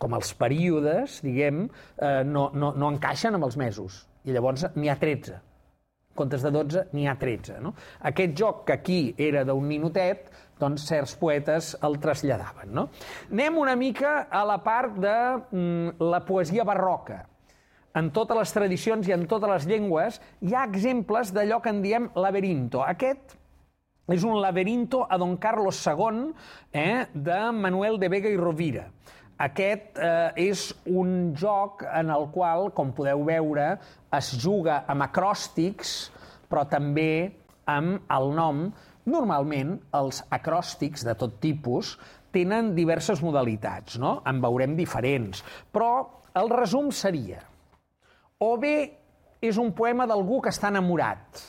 [0.00, 1.66] com els períodes, diguem,
[1.98, 4.04] eh, no, no, no encaixen amb els mesos.
[4.26, 5.36] I llavors n'hi ha 13.
[5.36, 7.60] En comptes de 12, n'hi ha 13.
[7.64, 7.74] No?
[8.10, 12.72] Aquest joc que aquí era d'un ninotet, doncs certs poetes el traslladaven.
[12.74, 12.88] No?
[13.30, 15.16] Anem una mica a la part de
[15.50, 17.24] mm, la poesia barroca.
[17.96, 21.82] En totes les tradicions i en totes les llengües hi ha exemples d'allò que en
[21.84, 22.82] diem laberinto.
[22.84, 23.36] Aquest
[24.12, 26.28] és un laberinto a Don Carlos II
[26.72, 28.84] eh, de Manuel de Vega i Rovira.
[29.36, 33.74] Aquest eh, és un joc en el qual, com podeu veure,
[34.16, 35.96] es juga amb acròstics,
[36.48, 37.34] però també
[37.68, 38.62] amb el nom.
[39.06, 41.94] Normalment, els acròstics de tot tipus
[42.34, 44.20] tenen diverses modalitats, no?
[44.26, 45.44] En veurem diferents.
[45.72, 45.90] Però
[46.36, 47.40] el resum seria,
[48.42, 48.76] o bé
[49.40, 51.44] és un poema d'algú que està enamorat,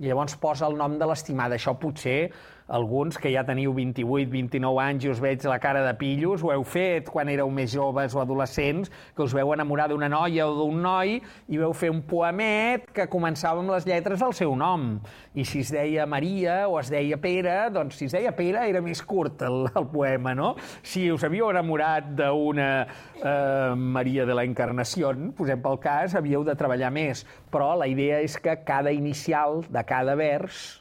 [0.00, 1.58] i llavors posa el nom de l'estimada.
[1.58, 2.30] Això potser
[2.70, 6.52] alguns que ja teniu 28, 29 anys i us veig la cara de pillos, ho
[6.54, 10.54] heu fet quan éreu més joves o adolescents, que us veu enamorar d'una noia o
[10.54, 11.16] d'un noi
[11.50, 15.00] i veu fer un poemet que començava amb les lletres del seu nom.
[15.34, 18.82] I si es deia Maria o es deia Pere, doncs si es deia Pere era
[18.84, 20.54] més curt el, el poema, no?
[20.86, 26.54] Si us havíeu enamorat d'una eh, Maria de la Encarnació, posem pel cas, havíeu de
[26.58, 27.24] treballar més.
[27.50, 30.79] Però la idea és que cada inicial de cada vers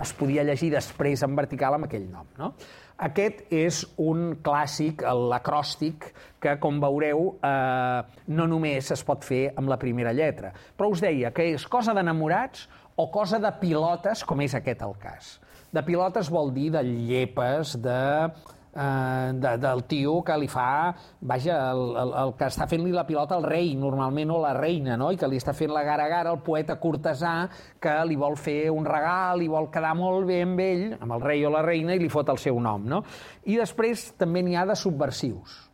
[0.00, 2.28] es podia llegir després en vertical amb aquell nom.
[2.38, 2.52] No?
[3.00, 9.72] Aquest és un clàssic, l'acròstic, que, com veureu, eh, no només es pot fer amb
[9.72, 10.52] la primera lletra.
[10.76, 12.66] Però us deia que és cosa d'enamorats
[13.00, 15.38] o cosa de pilotes, com és aquest el cas.
[15.72, 18.28] De pilotes vol dir de llepes, de
[18.74, 23.06] eh, de, del tio que li fa, vaja, el, el, el que està fent-li la
[23.08, 25.10] pilota al rei, normalment, o la reina, no?
[25.12, 27.34] i que li està fent la gara a gara el poeta cortesà
[27.82, 31.24] que li vol fer un regal, i vol quedar molt bé amb ell, amb el
[31.24, 32.86] rei o la reina, i li fot el seu nom.
[32.90, 33.02] No?
[33.46, 35.66] I després també n'hi ha de subversius.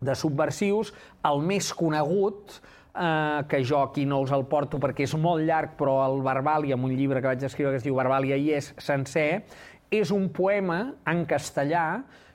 [0.00, 0.94] De subversius,
[1.28, 2.60] el més conegut,
[2.94, 6.76] eh, que jo aquí no us el porto perquè és molt llarg, però el Verbàlia,
[6.76, 9.44] en un llibre que vaig escriure que es diu Verbàlia, hi és sencer,
[9.90, 11.84] és un poema en castellà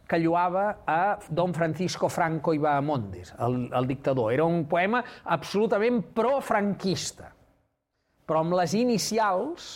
[0.05, 4.33] que lluava a don Francisco Franco i Bahamondes, el, el dictador.
[4.33, 7.31] Era un poema absolutament pro-franquista,
[8.25, 9.71] però amb les inicials,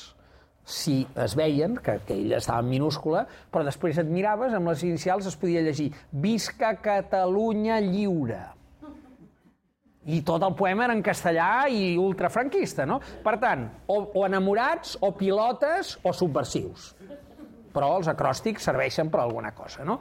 [0.69, 4.85] si es veien, que, que ella estava en minúscula, però després et miraves, amb les
[4.85, 8.43] inicials es podia llegir Visca Catalunya lliure.
[10.09, 12.99] I tot el poema era en castellà i ultrafranquista, no?
[13.23, 16.93] Per tant, o, o enamorats, o pilotes, o subversius
[17.73, 19.85] però els acròstics serveixen per alguna cosa.
[19.87, 19.99] No?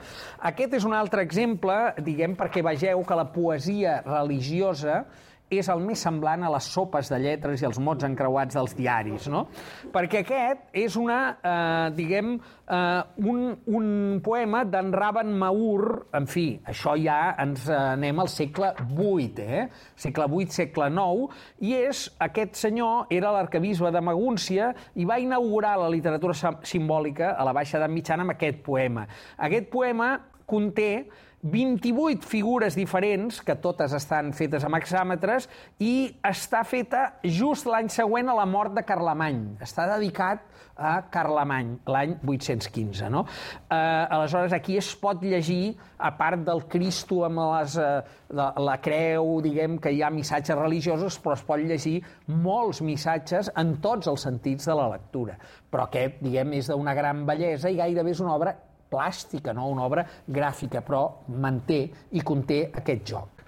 [0.50, 5.02] Aquest és un altre exemple, diguem, perquè vegeu que la poesia religiosa
[5.50, 9.28] és el més semblant a les sopes de lletres i els mots encreuats dels diaris,
[9.32, 9.46] no?
[9.92, 12.34] Perquè aquest és una, eh, diguem,
[12.68, 18.74] eh, un, un poema d'en Raban Maur, en fi, això ja ens anem al segle
[18.82, 19.66] VIII, eh?
[19.96, 25.78] Segle VIII, segle IX, i és, aquest senyor era l'arcabisbe de Magúncia i va inaugurar
[25.80, 29.06] la literatura simbòlica a la Baixa Edat Mitjana amb aquest poema.
[29.48, 30.12] Aquest poema
[30.48, 31.08] conté
[31.42, 35.46] 28 figures diferents, que totes estan fetes amb hexàmetres,
[35.79, 39.44] i està feta just l'any següent a la mort de Carlemany.
[39.62, 40.42] Està dedicat
[40.79, 43.11] a Carlemany, l'any 815.
[43.14, 43.24] No?
[43.70, 48.03] Eh, aleshores, aquí es pot llegir, a part del Cristo amb les, eh,
[48.35, 53.51] la, la creu, diguem que hi ha missatges religiosos, però es pot llegir molts missatges
[53.59, 55.38] en tots els sentits de la lectura.
[55.70, 58.55] Però aquest, diguem, és d'una gran bellesa i gairebé és una obra
[58.90, 63.38] plàstica, no una obra gràfica, però manté i conté aquest joc.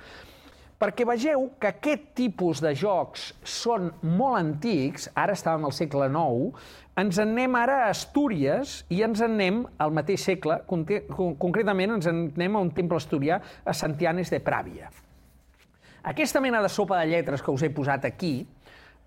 [0.80, 6.62] Perquè vegeu que aquest tipus de jocs són molt antics, ara estàvem al segle IX,
[7.02, 12.08] ens en anem ara a Astúries i ens en anem al mateix segle, concretament ens
[12.08, 14.88] en anem a un temple asturià a Santianes de Pràvia.
[16.00, 18.34] Aquesta mena de sopa de lletres que us he posat aquí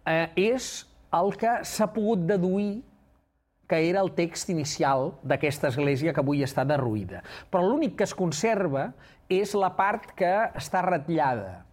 [0.06, 2.84] eh, és el que s'ha pogut deduir
[3.74, 7.24] que era el text inicial d'aquesta església que avui està derruïda.
[7.50, 8.92] Però l'únic que es conserva
[9.34, 11.64] és la part que està ratllada.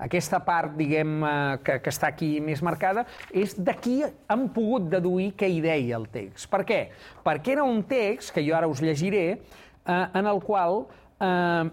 [0.00, 3.04] Aquesta part, diguem, eh, que, que està aquí més marcada,
[3.36, 3.98] és d'aquí
[4.32, 6.48] han pogut deduir què hi deia el text.
[6.52, 6.82] Per què?
[7.24, 10.86] Perquè era un text, que jo ara us llegiré, eh, en el qual,
[11.20, 11.64] eh,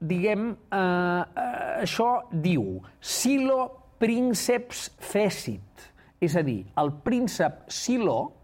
[0.00, 3.62] diguem, eh, eh, això diu Silo
[4.00, 5.88] prínceps fècit,
[6.20, 8.37] és a dir, el príncep Silo,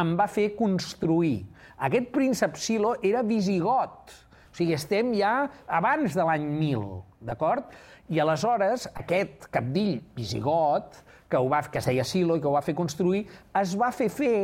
[0.00, 1.44] em va fer construir.
[1.86, 4.14] Aquest príncep Silo era visigot,
[4.54, 6.84] o sigui, estem ja abans de l'any 1000,
[7.26, 7.72] d'acord?
[8.12, 12.54] I aleshores aquest capdill visigot, que, ho va, que es deia Silo i que ho
[12.54, 13.24] va fer construir,
[13.58, 14.36] es va fer fer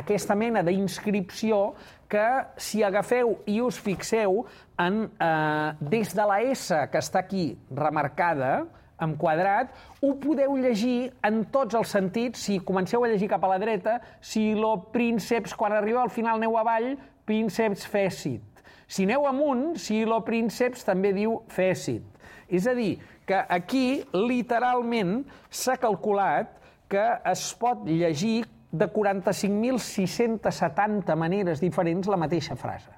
[0.00, 1.74] aquesta mena d'inscripció
[2.10, 4.44] que, si agafeu i us fixeu
[4.80, 8.66] en, eh, des de la S que està aquí remarcada,
[9.02, 12.46] en quadrat, ho podeu llegir en tots els sentits.
[12.46, 16.40] Si comenceu a llegir cap a la dreta, si lo prínceps, quan arribeu al final
[16.40, 16.94] aneu avall,
[17.28, 18.42] prínceps fècit.
[18.90, 22.02] Si aneu amunt, si lo prínceps també diu fècit.
[22.50, 26.58] És a dir, que aquí literalment s'ha calculat
[26.90, 32.90] que es pot llegir de 45.670 maneres diferents la mateixa frase.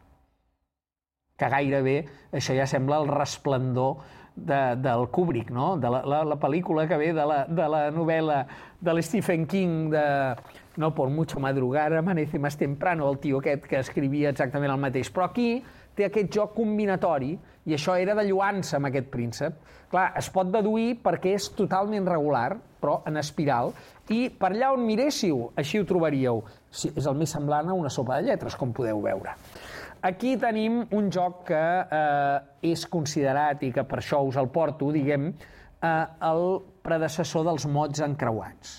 [1.36, 3.96] Que gairebé això ja sembla el resplendor
[4.37, 5.77] de, del Kubrick, no?
[5.77, 8.42] de la, la, la pel·lícula que ve de la, de la novel·la
[8.81, 10.07] de l'Stephen King de
[10.77, 15.11] No por mucho madrugar, amanece más temprano, el tio aquest que escrivia exactament el mateix.
[15.12, 15.61] Però aquí
[15.92, 17.35] té aquest joc combinatori
[17.68, 19.59] i això era de lluança amb aquest príncep.
[19.92, 23.75] Clar, es pot deduir perquè és totalment regular, però en espiral,
[24.09, 26.40] i per allà on miréssiu, així ho trobaríeu.
[26.73, 29.37] És el més semblant a una sopa de lletres, com podeu veure.
[30.02, 32.38] Aquí tenim un joc que eh,
[32.72, 36.46] és considerat, i que per això us el porto, diguem, eh, el
[36.82, 38.72] predecessor dels mots encreuats.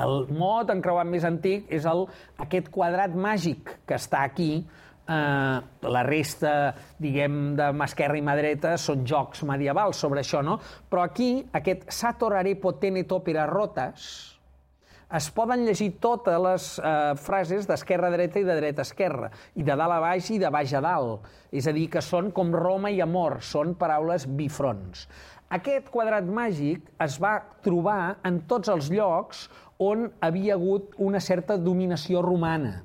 [0.00, 2.04] El mot encreuat més antic és el,
[2.44, 5.56] aquest quadrat màgic que està aquí, eh,
[5.96, 6.52] la resta,
[7.00, 10.58] diguem, de mà esquerra i mà dreta són jocs medievals sobre això, no?
[10.90, 14.04] Però aquí, aquest Sator arepo tenet opera rotas,
[15.16, 19.30] es poden llegir totes les eh, frases d'esquerra a dreta i de dreta a esquerra,
[19.58, 21.26] i de dalt a baix i de baix a dalt.
[21.50, 25.08] És a dir, que són com Roma i amor, són paraules bifronts.
[25.50, 29.48] Aquest quadrat màgic es va trobar en tots els llocs
[29.82, 32.78] on havia hagut una certa dominació romana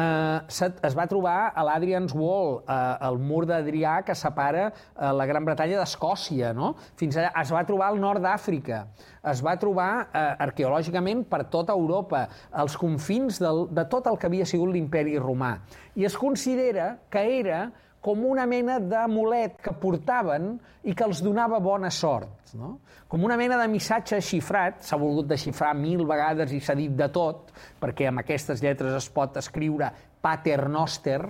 [0.00, 5.26] eh, es va trobar a l'Adrian's Wall, eh, el mur d'Adrià que separa eh, la
[5.28, 6.72] Gran Bretanya d'Escòcia, no?
[7.00, 8.84] Fins allà es va trobar al nord d'Àfrica,
[9.32, 14.30] es va trobar eh, arqueològicament per tota Europa, als confins del, de tot el que
[14.30, 15.58] havia sigut l'imperi romà.
[15.96, 17.68] I es considera que era
[18.00, 20.54] com una mena d'amulet que portaven
[20.88, 22.54] i que els donava bona sort.
[22.56, 22.78] No?
[23.10, 27.10] Com una mena de missatge xifrat, s'ha volgut desxifrar mil vegades i s'ha dit de
[27.12, 31.20] tot, perquè amb aquestes lletres es pot escriure Pater Noster,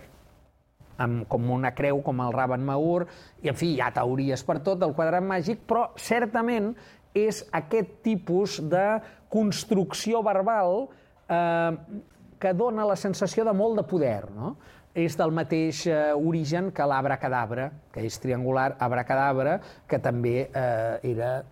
[1.00, 3.06] amb, com una creu, com el Raban Maur,
[3.42, 6.74] i en fi, hi ha teories per tot del quadrat màgic, però certament
[7.16, 8.84] és aquest tipus de
[9.32, 10.84] construcció verbal
[11.26, 11.72] eh,
[12.40, 14.30] que dona la sensació de molt de poder.
[14.36, 14.54] No?
[14.94, 21.44] És del mateix eh, origen que l'abracadabra, que és triangular, abracadabra, que també eh, era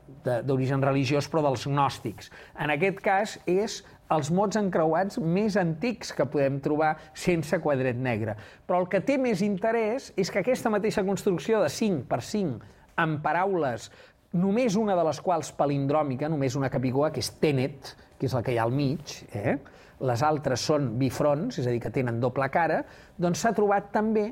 [0.44, 2.32] d'origen religiós, però dels gnòstics.
[2.58, 3.78] En aquest cas és
[4.10, 8.34] els mots encreuats més antics que podem trobar sense quadret negre.
[8.66, 12.58] Però el que té més interès és que aquesta mateixa construcció de 5 per 5
[12.98, 13.90] amb paraules,
[14.32, 18.42] només una de les quals palindròmica, només una capigua, que és tenet, que és la
[18.42, 19.58] que hi ha al mig, eh?
[20.00, 22.82] Les altres són bifronts, és a dir, que tenen doble cara,
[23.18, 24.28] doncs s'ha trobat també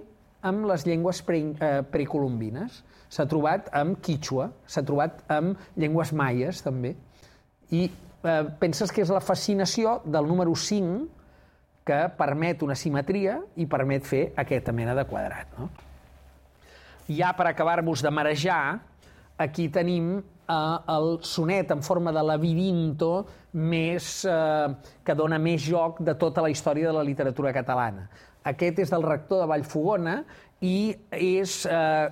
[0.46, 6.62] amb les llengües pre, eh, precolombines, s'ha trobat amb quichua, s'ha trobat amb llengües maies,
[6.62, 6.94] també.
[7.74, 11.02] I eh, penses que és la fascinació del número 5
[11.86, 15.52] que permet una simetria i permet fer aquesta mena de quadrat.
[15.58, 15.70] No?
[17.08, 18.80] ja per acabar-vos de marejar,
[19.38, 23.10] aquí tenim eh, el sonet en forma de labirinto
[23.52, 28.08] més, eh, que dona més joc de tota la història de la literatura catalana.
[28.46, 30.20] Aquest és del rector de Vallfogona
[30.62, 32.08] i és, eh,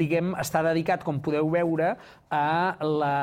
[0.00, 1.94] diguem, està dedicat, com podeu veure,
[2.30, 3.14] a la,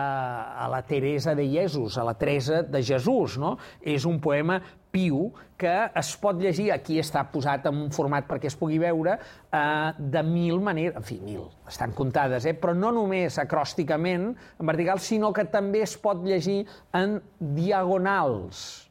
[0.66, 3.38] a la Teresa de Jesús, a la Teresa de Jesús.
[3.42, 3.56] No?
[3.82, 4.60] És un poema
[4.96, 5.28] piu
[5.60, 9.92] que es pot llegir, aquí està posat en un format perquè es pugui veure, eh,
[10.00, 12.56] de mil maneres, en fi, mil, estan comptades, eh?
[12.60, 16.64] però no només acròsticament, en vertical, sinó que també es pot llegir
[16.96, 18.86] en diagonals.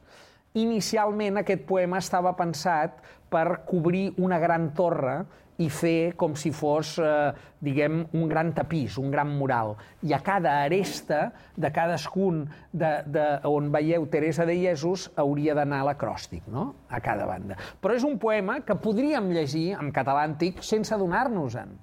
[0.55, 5.23] Inicialment aquest poema estava pensat per cobrir una gran torre
[5.61, 7.31] i fer com si fos, eh,
[7.63, 9.75] diguem, un gran tapís, un gran mural.
[10.03, 15.83] I a cada aresta de cadascun de, de on veieu Teresa de Jesús hauria d'anar
[15.87, 17.57] l'acròstic, no?, a cada banda.
[17.81, 21.75] Però és un poema que podríem llegir en català antic sense adonar-nos-en.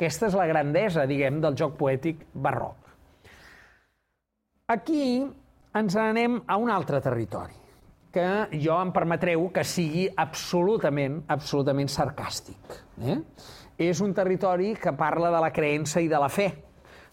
[0.00, 2.88] Aquesta és la grandesa, diguem, del joc poètic barroc.
[4.70, 5.20] Aquí
[5.76, 7.59] ens anem a un altre territori
[8.10, 8.26] que
[8.58, 12.80] jo em permetreu que sigui absolutament, absolutament sarcàstic.
[13.06, 13.20] Eh?
[13.80, 16.50] És un territori que parla de la creença i de la fe,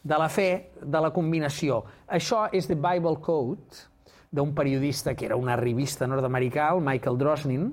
[0.04, 0.50] de la fe,
[0.82, 1.84] de la combinació.
[2.08, 3.86] Això és The Bible Code,
[4.32, 7.72] d'un periodista que era una revista nord-americà, el Michael Drosnin,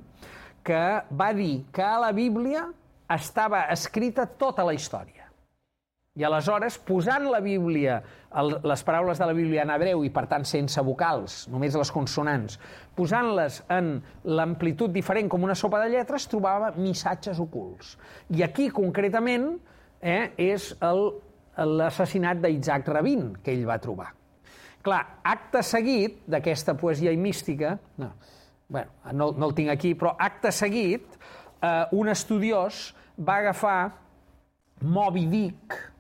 [0.65, 2.69] que va dir que a la Bíblia
[3.11, 5.24] estava escrita tota la història.
[6.15, 7.97] I aleshores, posant la Bíblia,
[8.39, 11.89] el, les paraules de la Bíblia en hebreu i, per tant, sense vocals, només les
[11.91, 12.55] consonants,
[12.95, 13.89] posant-les en
[14.31, 17.97] l'amplitud diferent com una sopa de lletres, trobava missatges ocults.
[18.31, 19.49] I aquí, concretament,
[19.99, 24.13] eh, és l'assassinat d'Isaac Rabin, que ell va trobar.
[24.87, 25.01] Clar,
[25.33, 28.13] acte seguit d'aquesta poesia i mística, no,
[28.69, 31.19] bueno, no, no el tinc aquí, però acte seguit,
[31.59, 32.85] eh, un estudiós
[33.19, 33.81] va agafar
[34.79, 35.94] Moby Dick,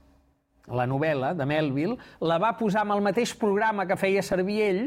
[0.73, 4.85] la novel·la de Melville, la va posar amb el mateix programa que feia servir ell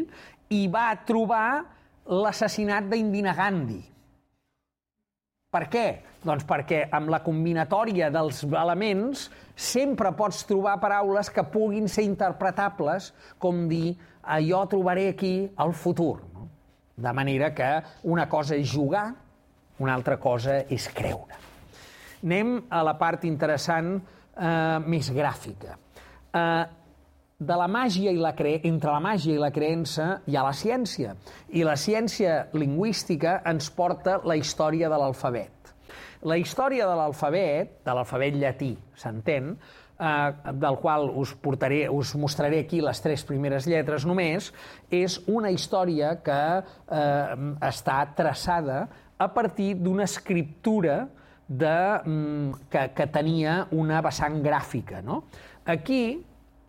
[0.53, 1.63] i va trobar
[2.07, 3.81] l'assassinat d'Indira Gandhi.
[5.53, 5.85] Per què?
[6.27, 13.13] Doncs perquè amb la combinatòria dels elements sempre pots trobar paraules que puguin ser interpretables
[13.39, 13.95] com dir
[14.43, 16.19] jo trobaré aquí el futur.
[16.33, 16.49] No?
[16.97, 17.69] De manera que
[18.03, 19.13] una cosa és jugar,
[19.79, 21.37] una altra cosa és creure.
[22.25, 24.01] Anem a la part interessant
[24.37, 25.77] eh, més gràfica.
[26.33, 26.65] Eh,
[27.37, 28.55] de la màgia i la cre...
[28.65, 31.13] entre la màgia i la creença hi ha la ciència.
[31.53, 35.73] I la ciència lingüística ens porta la història de l'alfabet.
[36.25, 42.63] La història de l'alfabet, de l'alfabet llatí, s'entén, eh, del qual us, portaré, us mostraré
[42.65, 44.49] aquí les tres primeres lletres només,
[44.89, 47.37] és una història que eh,
[47.69, 51.05] està traçada a partir d'una escriptura
[51.47, 55.01] de, mm, que, que tenia una vessant gràfica.
[55.03, 55.23] No?
[55.65, 56.23] Aquí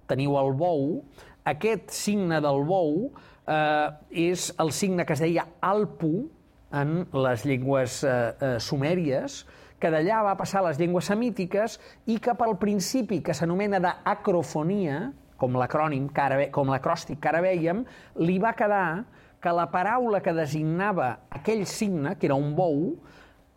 [0.09, 1.03] teniu el bou,
[1.49, 3.09] aquest signe del bou
[3.49, 6.29] eh, és el signe que es deia alpu
[6.73, 9.45] en les llengües eh, eh, sumèries,
[9.79, 11.79] que d'allà va passar a les llengües semítiques
[12.11, 16.09] i que pel principi que s'anomena d'acrofonia, com l'acrònim,
[16.51, 17.85] com l'acròstic que ara veiem,
[18.19, 19.05] li va quedar
[19.39, 22.97] que la paraula que designava aquell signe, que era un bou,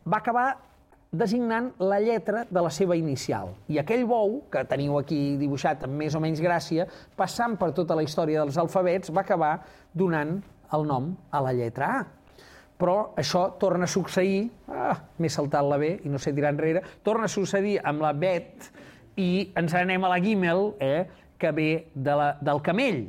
[0.06, 0.52] va acabar
[1.12, 3.51] designant la lletra de la seva inicial.
[3.68, 6.88] I aquell bou, que teniu aquí dibuixat amb més o menys gràcia,
[7.20, 9.57] passant per tota la història dels alfabets, va acabar
[9.93, 10.38] donant
[10.72, 12.03] el nom a la lletra A.
[12.82, 16.82] Però això torna a succeir, ah, m'he saltat la B i no sé tirar enrere,
[17.03, 18.72] torna a succeir amb la Bet
[19.20, 21.05] i ens anem a la Gimel, eh,
[21.38, 23.03] que ve de la, del camell.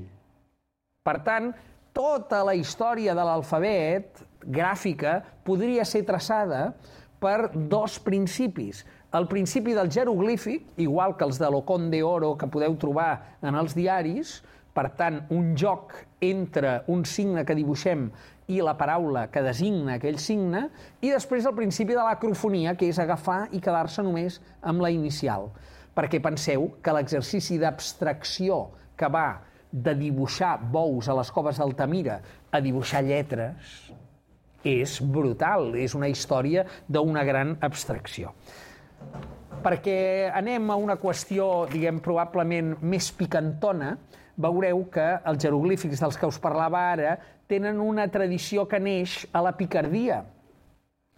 [1.06, 1.52] Per tant,
[1.92, 6.72] tota la història de l'alfabet gràfica podria ser traçada
[7.22, 8.82] per dos principis.
[9.14, 13.54] El principi del jeroglífic, igual que els de l'Ocon de Oro que podeu trobar en
[13.60, 14.40] els diaris,
[14.72, 15.92] per tant, un joc
[16.24, 18.06] entre un signe que dibuixem
[18.52, 20.64] i la paraula que designa aquell signe,
[21.04, 25.50] i després el principi de l'acrofonia, que és agafar i quedar-se només amb la inicial.
[25.92, 28.64] Perquè penseu que l'exercici d'abstracció
[28.96, 29.42] que va
[29.72, 32.20] de dibuixar bous a les coves d'Altamira
[32.52, 33.92] a dibuixar lletres,
[34.64, 38.32] és brutal, és una història d'una gran abstracció.
[39.62, 43.96] Perquè anem a una qüestió, diguem, probablement més picantona,
[44.42, 47.16] veureu que els jeroglífics dels que us parlava ara
[47.50, 50.22] tenen una tradició que neix a la Picardia.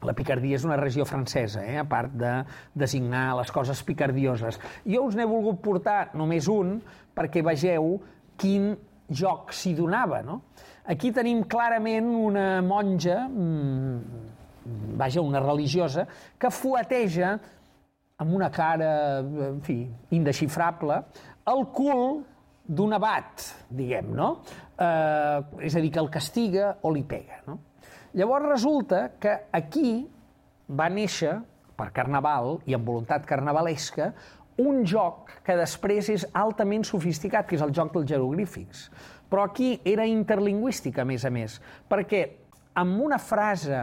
[0.04, 1.78] La Picardia és una regió francesa, eh?
[1.80, 2.32] a part de
[2.76, 4.58] designar les coses picardioses.
[4.84, 6.76] Jo us n'he volgut portar només un
[7.16, 7.94] perquè vegeu
[8.36, 8.74] quin
[9.08, 10.20] joc s'hi donava.
[10.26, 10.42] No?
[10.84, 16.04] Aquí tenim clarament una monja, mmm, vaja, una religiosa,
[16.38, 17.38] que fueteja
[18.20, 19.78] amb una cara, en fi,
[20.14, 21.00] indesxifrable,
[21.50, 22.20] el cul
[22.64, 24.28] d'un abat, diguem, no?
[24.76, 27.58] Eh, és a dir, que el castiga o li pega, no?
[28.14, 30.04] Llavors resulta que aquí
[30.68, 31.40] va néixer,
[31.74, 34.12] per carnaval i amb voluntat carnavalesca,
[34.62, 38.86] un joc que després és altament sofisticat, que és el joc dels jeroglífics.
[39.34, 41.56] Però aquí era interlingüístic, a més a més,
[41.90, 42.20] perquè
[42.78, 43.80] amb una frase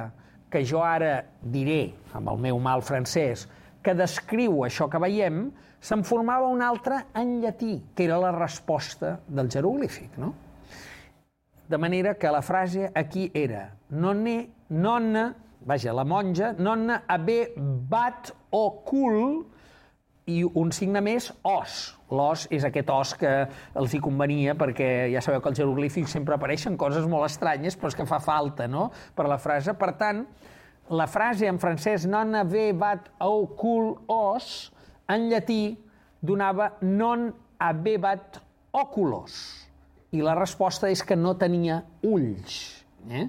[0.47, 3.49] que jo ara diré, amb el meu mal francès,
[3.83, 5.41] que descriu això que veiem,
[5.83, 10.31] se'n formava una altra en llatí, que era la resposta del jeroglífic, no?
[11.67, 14.37] De manera que la frase aquí era nonne,
[14.69, 15.33] nonna,
[15.67, 17.57] vaja, la monja, nonna haver
[17.91, 19.19] bat o cul
[20.31, 21.89] i un signe més, os.
[22.11, 23.31] L'os és aquest os que
[23.79, 27.91] els hi convenia perquè ja sabeu que els jeroglífics sempre apareixen coses molt estranyes, però
[27.91, 28.89] és que fa falta no?
[29.15, 29.73] per la frase.
[29.79, 30.25] Per tant,
[30.91, 34.71] la frase en francès non ave bat au cul os,
[35.07, 35.77] en llatí
[36.21, 37.31] donava non
[38.01, 38.41] bat
[38.71, 39.33] oculos.
[40.11, 42.83] I la resposta és que no tenia ulls.
[43.09, 43.27] Eh?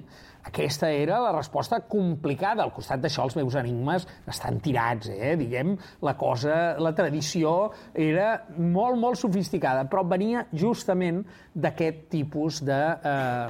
[0.53, 2.61] Aquesta era la resposta complicada.
[2.61, 5.31] Al costat d'això, els meus enigmes estan tirats, eh?
[5.39, 5.71] Diguem,
[6.05, 8.27] la cosa, la tradició era
[8.59, 11.23] molt, molt sofisticada, però venia justament
[11.57, 13.47] d'aquest tipus de, eh,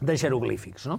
[0.00, 0.96] de jeroglífics, no?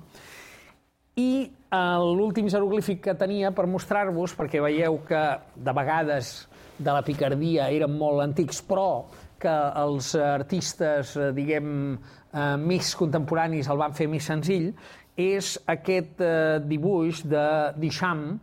[1.18, 1.80] I eh,
[2.14, 5.24] l'últim jeroglífic que tenia per mostrar-vos, perquè veieu que
[5.58, 6.36] de vegades
[6.78, 9.08] de la picardia eren molt antics, però
[9.40, 11.98] que els artistes, eh, diguem,
[12.34, 14.74] eh, més contemporanis el van fer més senzill,
[15.20, 17.46] és aquest eh, dibuix de
[17.76, 18.40] Duchamp,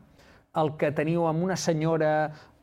[0.61, 2.13] el que teniu amb una senyora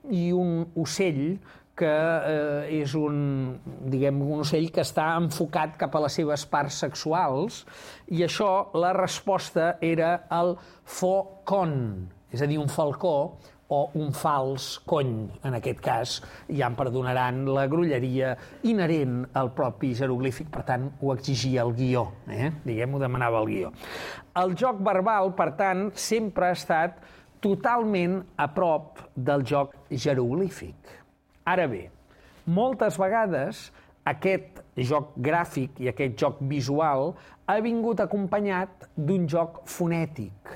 [0.09, 1.38] i un ocell
[1.78, 3.16] que eh, és un,
[3.89, 7.64] diguem, un ocell que està enfocat cap a les seves parts sexuals.
[8.14, 10.53] I això, la resposta era el
[10.86, 11.74] faucon,
[12.34, 13.16] és a dir, un falcó
[13.74, 16.15] o un fals cony, en aquest cas,
[16.47, 18.36] ja em perdonaran la grulleria
[18.69, 22.51] inherent al propi jeroglífic, per tant, ho exigia el guió, eh?
[22.65, 23.74] diguem, ho demanava el guió.
[24.43, 27.01] El joc verbal, per tant, sempre ha estat
[27.43, 30.93] totalment a prop del joc jeroglífic.
[31.49, 31.88] Ara bé,
[32.45, 33.65] moltes vegades
[34.07, 37.13] aquest joc gràfic i aquest joc visual
[37.47, 40.53] ha vingut acompanyat d'un joc fonètic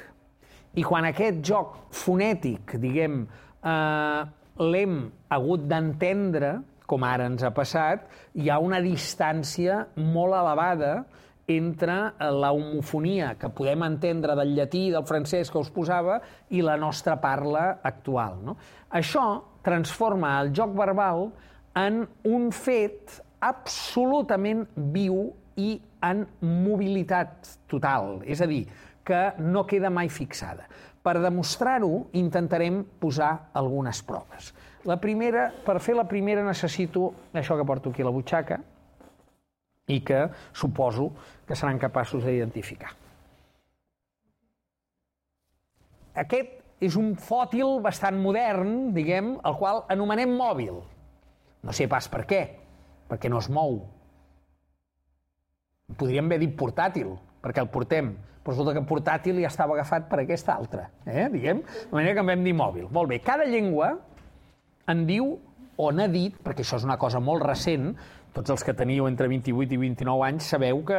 [0.77, 3.23] i quan aquest joc fonètic, diguem,
[3.65, 4.23] eh,
[4.61, 4.97] l'hem
[5.33, 6.57] hagut d'entendre,
[6.87, 8.05] com ara ens ha passat,
[8.37, 11.05] hi ha una distància molt elevada
[11.47, 16.19] entre la homofonia que podem entendre del llatí i del francès que us posava
[16.51, 18.41] i la nostra parla actual.
[18.43, 18.57] No?
[18.91, 19.25] Això
[19.63, 21.29] transforma el joc verbal
[21.77, 28.19] en un fet absolutament viu i en mobilitat total.
[28.27, 28.65] És a dir,
[29.07, 30.67] que no queda mai fixada.
[31.03, 34.51] Per demostrar-ho, intentarem posar algunes proves.
[34.87, 38.59] La primera, per fer la primera necessito això que porto aquí a la butxaca
[39.87, 41.09] i que suposo
[41.47, 42.91] que seran capaços d'identificar.
[46.17, 50.81] Aquest és un fòtil bastant modern, diguem, el qual anomenem mòbil.
[51.63, 52.41] No sé pas per què,
[53.09, 53.79] perquè no es mou.
[55.97, 58.13] Podríem haver dit portàtil, perquè el portem,
[58.43, 61.27] però resulta que portàtil ja estava agafat per aquesta altra, eh?
[61.33, 62.87] diguem, de manera que en vam dir mòbil.
[62.93, 63.93] Molt bé, cada llengua
[64.87, 65.33] en diu
[65.77, 67.91] o n'ha dit, perquè això és una cosa molt recent,
[68.37, 70.97] tots els que teniu entre 28 i 29 anys sabeu que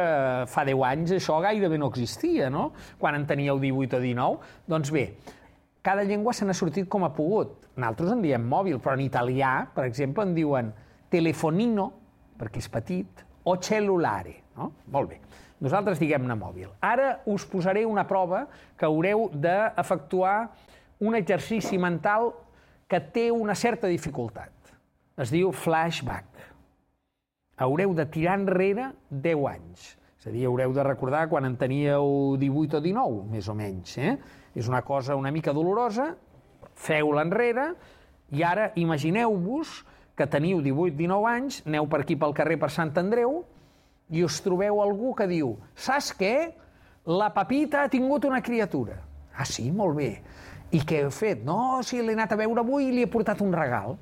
[0.51, 2.69] fa 10 anys això gairebé no existia, no?
[2.99, 4.49] Quan en teníeu 18 o 19.
[4.67, 5.05] Doncs bé,
[5.81, 7.55] cada llengua se n'ha sortit com ha pogut.
[7.79, 10.73] Nosaltres en diem mòbil, però en italià, per exemple, en diuen
[11.09, 11.89] telefonino,
[12.39, 14.73] perquè és petit, o cellulare, no?
[14.91, 15.21] Molt bé.
[15.59, 16.69] Nosaltres diguem-ne mòbil.
[16.79, 18.45] Ara us posaré una prova
[18.79, 20.51] que haureu d'efectuar
[21.03, 22.31] un exercici mental
[22.89, 24.53] que té una certa dificultat.
[25.19, 26.47] Es diu flashback.
[27.59, 29.93] Haureu de tirar enrere 10 anys.
[30.19, 33.97] És a dir, haureu de recordar quan en teníeu 18 o 19, més o menys.
[33.99, 34.15] Eh?
[34.55, 36.13] És una cosa una mica dolorosa,
[36.75, 37.69] feu-la enrere,
[38.31, 39.79] i ara imagineu-vos
[40.19, 43.43] que teniu 18-19 anys, aneu per aquí pel carrer per Sant Andreu,
[44.09, 46.33] i us trobeu algú que diu saps què?
[47.09, 48.99] La Pepita ha tingut una criatura.
[49.33, 49.69] Ah, sí?
[49.71, 50.09] Molt bé.
[50.75, 51.41] I què heu fet?
[51.45, 53.95] No, si l'he anat a veure avui i li he portat un regal.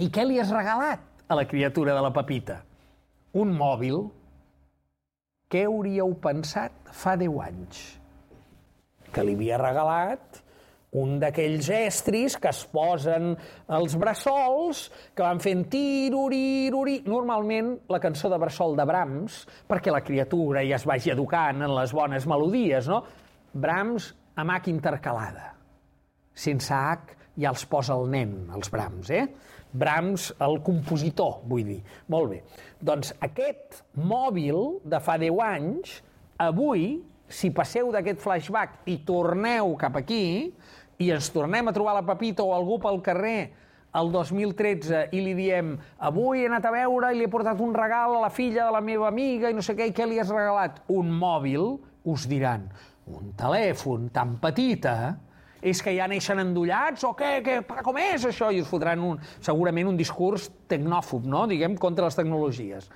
[0.00, 2.62] I què li has regalat a la criatura de la Pepita?
[3.36, 4.06] Un mòbil.
[5.52, 7.82] Què hauríeu pensat fa 10 anys?
[9.12, 10.40] Que li havia regalat
[10.96, 13.34] un d'aquells estris que es posen
[13.76, 20.04] els bressols, que van fent tiruriruri, normalment la cançó de bressol de Brahms, perquè la
[20.04, 23.02] criatura ja es vagi educant en les bones melodies, no?
[23.52, 25.52] Brahms amb H intercalada,
[26.32, 29.26] sense H ja els posa el nen, els Brahms, eh?
[29.78, 31.78] Brahms, el compositor, vull dir.
[32.08, 32.38] Molt bé.
[32.80, 35.98] Doncs aquest mòbil de fa 10 anys,
[36.40, 36.94] avui,
[37.28, 40.48] si passeu d'aquest flashback i torneu cap aquí,
[40.98, 43.52] i ens tornem a trobar la Pepita o algú pel carrer
[43.98, 45.72] el 2013 i li diem
[46.04, 48.74] avui he anat a veure i li he portat un regal a la filla de
[48.74, 50.82] la meva amiga i no sé què, i què li has regalat?
[50.92, 51.78] Un mòbil,
[52.08, 52.66] us diran,
[53.08, 55.16] un telèfon tan petita,
[55.62, 58.50] és que ja neixen endollats o què, què, com és això?
[58.54, 61.46] I us fotran un, segurament un discurs tecnòfob, no?
[61.50, 62.86] diguem, contra les tecnologies.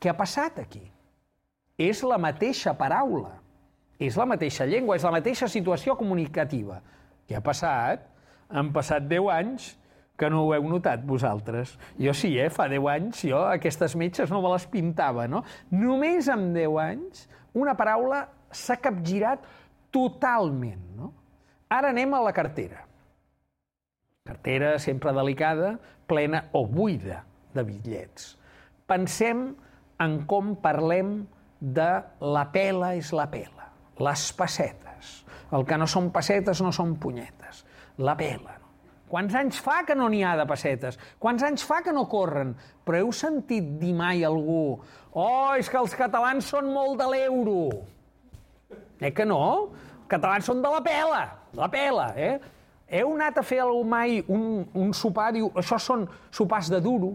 [0.00, 0.82] Què ha passat aquí?
[1.80, 3.34] És la mateixa paraula,
[4.00, 6.80] és la mateixa llengua, és la mateixa situació comunicativa.
[7.30, 8.08] Què ha passat?
[8.50, 9.68] Han passat 10 anys
[10.18, 11.76] que no ho heu notat vosaltres.
[11.94, 12.48] Jo sí, eh?
[12.50, 15.44] fa 10 anys jo aquestes metges no me les pintava, no?
[15.70, 17.22] Només amb 10 anys
[17.54, 19.46] una paraula s'ha capgirat
[19.94, 21.12] totalment, no?
[21.70, 22.82] Ara anem a la cartera.
[24.26, 25.76] Cartera sempre delicada,
[26.10, 27.22] plena o buida
[27.54, 28.34] de bitllets.
[28.90, 29.52] Pensem
[30.02, 31.20] en com parlem
[31.60, 31.90] de
[32.34, 33.70] la pela és la pela,
[34.02, 34.89] les pessetes.
[35.56, 37.64] El que no són pessetes no són punyetes.
[37.98, 38.56] La pela.
[39.10, 40.98] Quants anys fa que no n'hi ha de pessetes?
[41.18, 42.54] Quants anys fa que no corren?
[42.86, 44.78] Però heu sentit dir mai algú
[45.12, 47.62] oh, és que els catalans són molt de l'euro.
[49.00, 49.42] Eh que no?
[50.10, 51.20] catalans són de la pela,
[51.56, 52.34] la pela, eh?
[52.90, 57.12] Heu anat a fer mai un, un sopar, diu, això són sopars de duro,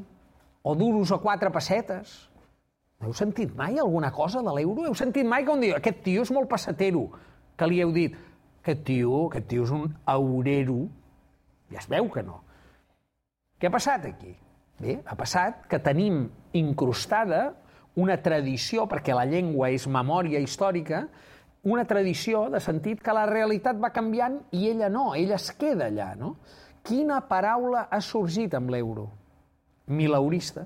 [0.64, 2.16] o duros a quatre pessetes.
[3.04, 4.86] Heu sentit mai alguna cosa de l'euro?
[4.88, 7.10] Heu sentit mai que un dia, aquest tio és molt passatero,
[7.56, 8.16] que li heu dit,
[8.62, 10.80] aquest tio, aquest tio és un aurero,
[11.72, 12.42] ja es veu que no.
[13.60, 14.34] Què ha passat aquí?
[14.82, 16.26] Bé, ha passat que tenim
[16.58, 17.54] incrustada
[17.96, 21.06] una tradició, perquè la llengua és memòria històrica,
[21.66, 25.88] una tradició de sentit que la realitat va canviant i ella no, ella es queda
[25.88, 26.36] allà, no?
[26.86, 29.08] Quina paraula ha sorgit amb l'euro?
[29.88, 30.66] Milaurista,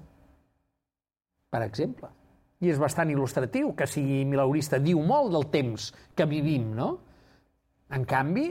[1.51, 2.09] per exemple.
[2.59, 4.81] I és bastant il·lustratiu que sigui milaurista.
[4.83, 6.89] Diu molt del temps que vivim, no?
[7.95, 8.49] En canvi,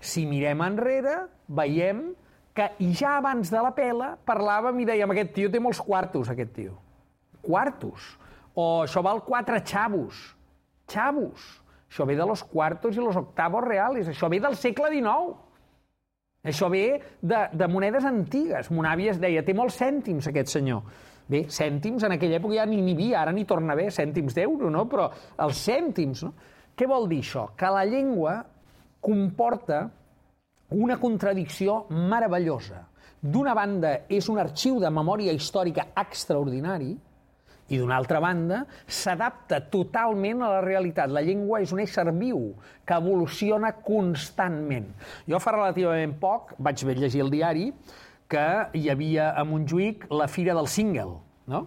[0.00, 1.16] si mirem enrere,
[1.48, 2.10] veiem
[2.54, 6.52] que ja abans de la pela parlàvem i dèiem aquest tio té molts quartos, aquest
[6.56, 6.76] tio.
[7.40, 8.12] Quartos.
[8.54, 10.20] O això val quatre xavos.
[10.90, 11.44] Xavos.
[11.90, 14.08] Això ve de los cuartos i los octavos reales.
[14.08, 15.38] Això ve del segle XIX.
[16.50, 18.70] Això ve de, de monedes antigues.
[18.70, 20.84] Mon àvia es deia, té molts cèntims, aquest senyor.
[21.30, 24.70] Bé, cèntims en aquella època ja ni n'hi havia, ara ni torna haver cèntims d'euro,
[24.72, 24.86] no?
[24.90, 25.06] Però
[25.46, 26.32] els cèntims, no?
[26.74, 27.50] Què vol dir això?
[27.54, 28.40] Que la llengua
[29.00, 29.84] comporta
[30.74, 32.82] una contradicció meravellosa.
[33.20, 36.94] D'una banda, és un arxiu de memòria històrica extraordinari,
[37.70, 41.12] i d'una altra banda, s'adapta totalment a la realitat.
[41.14, 42.48] La llengua és un ésser viu
[42.86, 44.88] que evoluciona constantment.
[45.30, 47.68] Jo fa relativament poc vaig llegir el diari
[48.30, 48.46] que
[48.78, 51.18] hi havia a Montjuïc la Fira del Single,
[51.50, 51.66] no?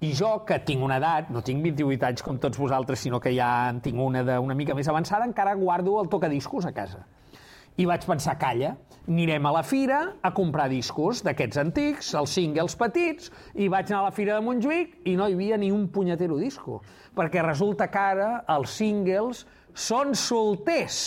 [0.00, 3.34] I jo, que tinc una edat, no tinc 28 anys com tots vosaltres, sinó que
[3.36, 7.02] ja en tinc una d'una mica més avançada, encara guardo el tocadiscos a casa.
[7.76, 8.72] I vaig pensar, calla,
[9.04, 14.00] anirem a la fira a comprar discos d'aquests antics, els singles petits, i vaig anar
[14.00, 16.80] a la fira de Montjuïc i no hi havia ni un punyetero disco,
[17.16, 19.44] perquè resulta que ara els singles
[19.76, 20.98] són solters.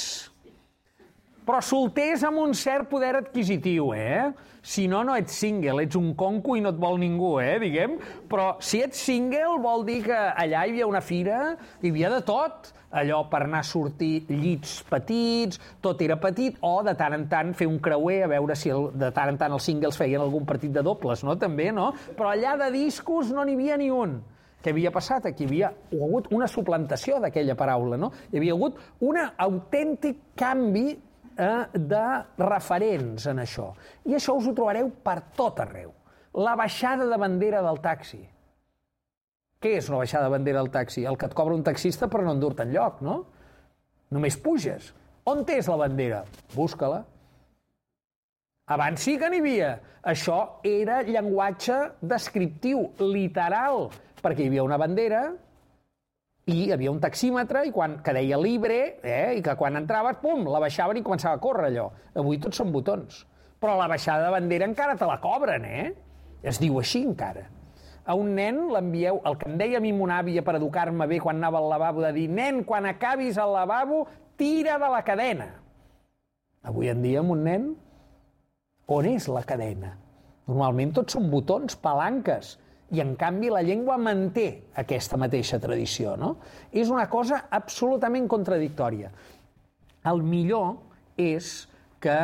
[1.44, 4.30] Però solters amb un cert poder adquisitiu, eh?
[4.64, 7.98] Si no, no ets single, ets un conco i no et vol ningú, eh, diguem.
[8.32, 12.22] Però si ets single vol dir que allà hi havia una fira, hi havia de
[12.24, 17.28] tot allò per anar a sortir llits petits, tot era petit, o de tant en
[17.28, 20.24] tant fer un creuer a veure si el, de tant en tant els singles feien
[20.24, 21.36] algun partit de dobles, no?
[21.42, 21.92] També, no?
[22.16, 24.22] Però allà de discos no n'hi havia ni un.
[24.64, 25.26] Què havia passat?
[25.28, 28.14] Aquí havia hagut una suplantació d'aquella paraula, no?
[28.32, 30.94] Hi havia hagut un autèntic canvi
[31.38, 32.06] eh, de
[32.44, 33.72] referents en això.
[34.06, 35.94] I això us ho trobareu per tot arreu.
[36.34, 38.24] La baixada de bandera del taxi
[39.64, 41.06] què és una baixada de bandera al taxi?
[41.08, 43.16] El que et cobra un taxista per no endur-te enlloc, no?
[44.12, 44.90] Només puges.
[45.32, 46.24] On és la bandera?
[46.52, 47.00] Busca-la.
[48.76, 49.70] Abans sí que n'hi havia.
[50.04, 53.88] Això era llenguatge descriptiu, literal,
[54.20, 55.24] perquè hi havia una bandera
[56.46, 60.20] i hi havia un taxímetre i quan, que deia libre eh, i que quan entraves,
[60.22, 61.90] pum, la baixaven i començava a córrer allò.
[62.20, 63.24] Avui tots són botons.
[63.64, 65.92] Però la baixada de bandera encara te la cobren, eh?
[66.44, 67.48] Es diu així encara
[68.06, 71.20] a un nen l'envieu, el que em deia a mi mon àvia per educar-me bé
[71.24, 74.04] quan anava al lavabo, de dir, nen, quan acabis al lavabo,
[74.38, 75.48] tira de la cadena.
[76.64, 77.70] Avui en dia, amb un nen,
[78.92, 79.96] on és la cadena?
[80.48, 82.58] Normalment tots són botons, palanques,
[82.92, 86.36] i en canvi la llengua manté aquesta mateixa tradició, no?
[86.72, 89.12] És una cosa absolutament contradictòria.
[90.06, 90.76] El millor
[91.18, 91.68] és
[92.04, 92.18] que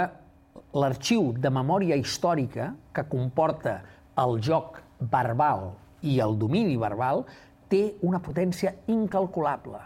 [0.76, 3.80] l'arxiu de memòria històrica que comporta
[4.20, 5.72] el joc verbal
[6.04, 7.24] i el domini verbal
[7.70, 9.80] té una potència incalculable.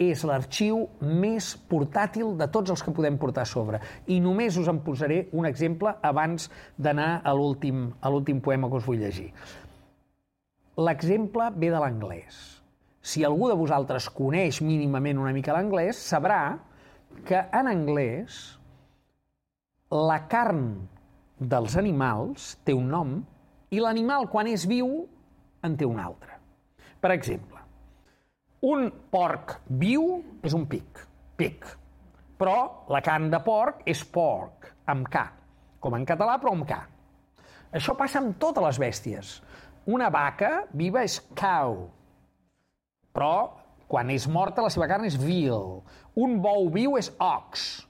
[0.00, 3.80] És l'arxiu més portàtil de tots els que podem portar a sobre.
[4.08, 6.48] I només us en posaré un exemple abans
[6.78, 9.28] d'anar a l'últim poema que us vull llegir.
[10.78, 12.36] L'exemple ve de l'anglès.
[13.02, 16.60] Si algú de vosaltres coneix mínimament una mica l'anglès, sabrà
[17.26, 18.36] que en anglès
[19.90, 20.68] la carn
[21.40, 23.16] dels animals té un nom
[23.74, 25.08] i l'animal, quan és viu,
[25.66, 26.36] en té un altre.
[27.00, 27.58] Per exemple,
[28.70, 31.02] un porc viu és un pic,
[31.36, 31.66] pic.
[32.40, 35.24] Però la carn de porc és porc, amb K,
[35.80, 36.78] com en català, però amb K.
[37.76, 39.34] Això passa amb totes les bèsties.
[39.88, 41.86] Una vaca viva és cow,
[43.16, 43.34] però
[43.90, 45.80] quan és morta la seva carn és veal.
[46.20, 47.86] Un bou viu és ox,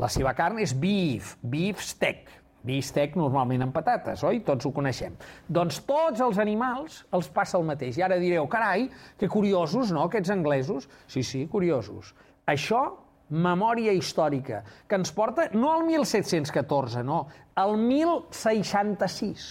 [0.00, 2.32] la seva carn és beef, beef steak,
[2.64, 4.40] bistec normalment amb patates, oi?
[4.46, 5.14] Tots ho coneixem.
[5.46, 7.98] Doncs tots els animals els passa el mateix.
[8.00, 8.88] I ara direu, carai,
[9.20, 10.88] que curiosos, no, aquests anglesos?
[11.06, 12.14] Sí, sí, curiosos.
[12.48, 12.86] Això,
[13.28, 17.26] memòria històrica, que ens porta no al 1714, no,
[17.60, 19.46] al 1066,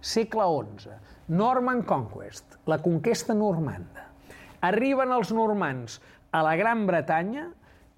[0.00, 0.96] segle XI,
[1.28, 4.04] Norman Conquest, la conquesta normanda.
[4.62, 5.96] Arriben els normans
[6.30, 7.48] a la Gran Bretanya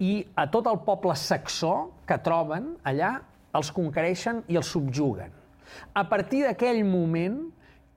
[0.01, 3.11] i a tot el poble saxó que troben allà
[3.53, 5.29] els conquereixen i els subjuguen.
[5.93, 7.37] A partir d'aquell moment,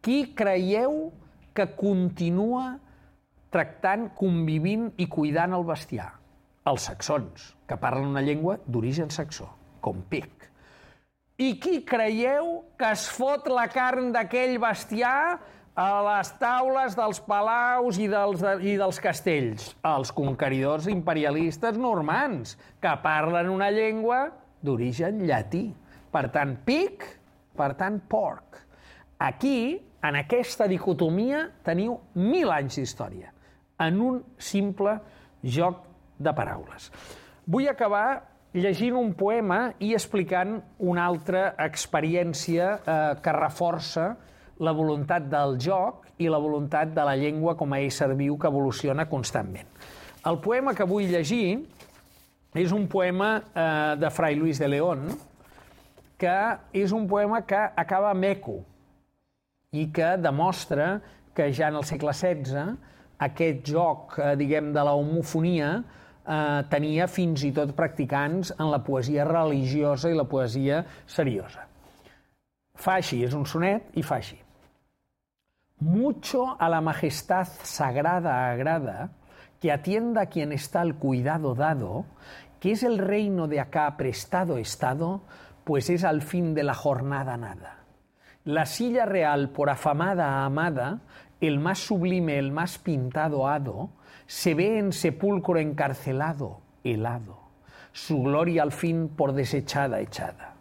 [0.05, 1.09] qui creieu
[1.57, 2.75] que continua
[3.53, 6.11] tractant, convivint i cuidant el bestiar?
[6.69, 9.49] Els saxons, que parlen una llengua d'origen saxó,
[9.81, 10.42] com pic.
[11.41, 15.39] I qui creieu que es fot la carn d'aquell bestiar
[15.73, 19.71] a les taules dels palaus i dels, i dels castells?
[19.89, 24.27] Els conqueridors imperialistes normans, que parlen una llengua
[24.63, 25.71] d'origen llatí.
[26.13, 27.07] Per tant, pic,
[27.57, 28.61] per tant, porc.
[29.23, 33.33] Aquí, en aquesta dicotomia, teniu mil anys d'història,
[33.81, 34.99] en un simple
[35.43, 35.87] joc
[36.23, 36.91] de paraules.
[37.49, 44.11] Vull acabar llegint un poema i explicant una altra experiència eh, que reforça
[44.63, 48.51] la voluntat del joc i la voluntat de la llengua com a ésser viu que
[48.51, 49.71] evoluciona constantment.
[50.29, 51.63] El poema que vull llegir
[52.55, 55.09] és un poema eh, de Fray Luis de León,
[56.21, 56.37] que
[56.77, 58.61] és un poema que acaba amb eco
[59.73, 61.01] i que demostra
[61.35, 62.77] que ja en el segle XVI
[63.25, 65.79] aquest joc, eh, diguem, de la homofonia
[66.27, 71.67] eh, tenia fins i tot practicants en la poesia religiosa i la poesia seriosa.
[72.75, 74.39] Fa així, és un sonet i fa així.
[75.83, 79.11] Mucho a la majestad sagrada agrada
[79.61, 82.05] que atienda a quien está el cuidado dado
[82.63, 85.23] que es el reino de acá prestado estado,
[85.65, 87.79] pues es al fin de la jornada nada.
[88.45, 91.01] La silla real por afamada amada,
[91.41, 93.91] el más sublime, el más pintado hado,
[94.33, 97.39] se ve en sepulcro encarcelado, helado,
[97.93, 100.55] su gloria al fin por desechada echada.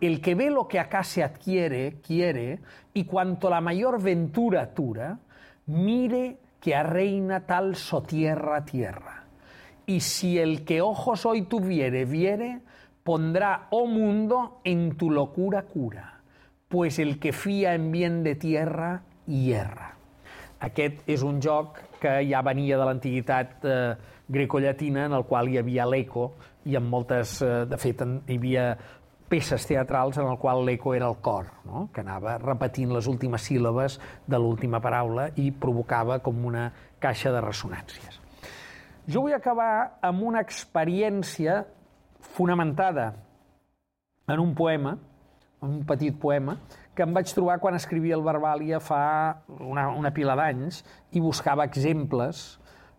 [0.00, 2.60] El que ve lo que acá se adquiere, quiere,
[2.94, 5.18] y cuanto la mayor ventura tura,
[5.66, 9.24] mire que a reina tal sotierra tierra
[9.84, 12.60] y si el que ojos hoy tuviere viere,
[13.02, 16.22] pondrá, oh mundo, en tu locura cura,
[16.68, 19.98] pues el que fia en bien de tierra, hierra.
[20.62, 23.76] Aquest és un joc que ja venia de l'antiguitat eh,
[24.32, 26.32] grecollatina, en el qual hi havia l'eco,
[26.66, 28.66] i en moltes, eh, de fet, hi havia
[29.32, 31.86] peces teatrals en el qual l'eco era el cor, no?
[31.94, 33.96] que anava repetint les últimes síl·labes
[34.28, 36.66] de l'última paraula i provocava com una
[37.00, 38.18] caixa de ressonàncies.
[39.08, 41.62] Jo vull acabar amb una experiència
[42.36, 43.08] fonamentada
[44.28, 44.98] en un poema,
[45.62, 46.58] en un petit poema,
[46.94, 49.04] que em vaig trobar quan escrivia el Verbalia fa
[49.60, 50.82] una, una pila d'anys
[51.16, 52.42] i buscava exemples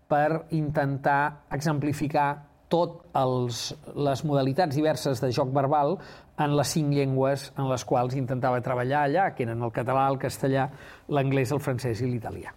[0.10, 2.28] per intentar exemplificar
[2.74, 5.98] tot els, les modalitats diverses de joc verbal
[6.41, 10.18] en les cinc llengües en les quals intentava treballar allà, que eren el català, el
[10.22, 10.68] castellà,
[11.14, 12.54] l'anglès, el francès i l'italià.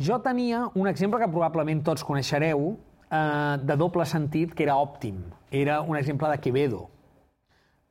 [0.00, 2.72] Jo tenia un exemple que probablement tots coneixereu,
[3.12, 5.20] eh, de doble sentit, que era òptim.
[5.50, 6.86] Era un exemple de Quevedo.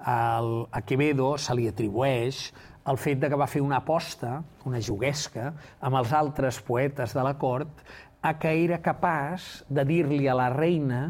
[0.08, 2.48] El, a Quevedo se li atribueix
[2.90, 7.26] el fet de que va fer una aposta, una juguesca, amb els altres poetes de
[7.26, 7.84] la cort,
[8.22, 11.04] a que era capaç de dir-li a la reina,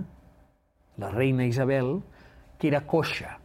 [1.00, 2.00] la reina Isabel,
[2.60, 3.38] que era coixa.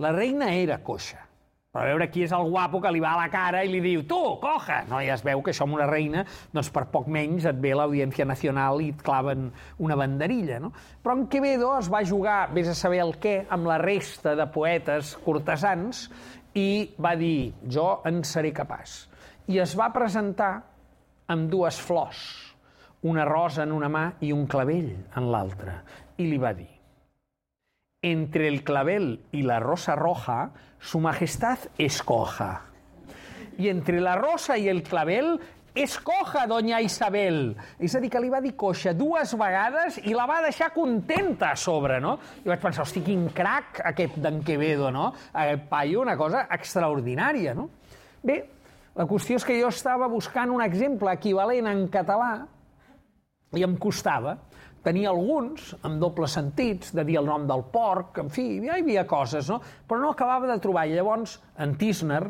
[0.00, 1.24] La reina era coixa,
[1.70, 3.78] però a veure qui és el guapo que li va a la cara i li
[3.84, 4.80] diu tu, coja!
[4.90, 7.70] No, ja es veu que això amb una reina, doncs per poc menys et ve
[7.78, 9.46] l'Audiència Nacional i et claven
[9.78, 10.72] una banderilla, no?
[11.04, 14.48] Però en Quevedo es va jugar, vés a saber el què, amb la resta de
[14.50, 16.08] poetes cortesans
[16.58, 19.04] i va dir, jo en seré capaç.
[19.46, 20.56] I es va presentar
[21.30, 22.26] amb dues flors,
[23.06, 25.78] una rosa en una mà i un clavell en l'altra,
[26.18, 26.79] i li va dir,
[28.02, 32.62] entre el clavel y la rosa roja, su majestad escoja.
[33.58, 35.38] I entre la rosa i el clavel,
[35.74, 37.56] escoja, doña Isabel.
[37.78, 41.50] És a dir, que li va dir coixa dues vegades i la va deixar contenta
[41.52, 42.16] a sobre, no?
[42.40, 45.10] I vaig pensar, hosti, quin crac aquest d'en Quevedo, no?
[45.34, 47.68] Aquest paio, una cosa extraordinària, no?
[48.24, 48.40] Bé,
[48.96, 52.32] la qüestió és que jo estava buscant un exemple equivalent en català
[53.52, 54.38] i em costava
[54.84, 58.84] tenia alguns amb dobles sentits, de dir el nom del porc, en fi, ja hi
[58.84, 59.60] havia coses, no?
[59.60, 60.86] Però no acabava de trobar.
[60.88, 62.22] I llavors, en Tisner,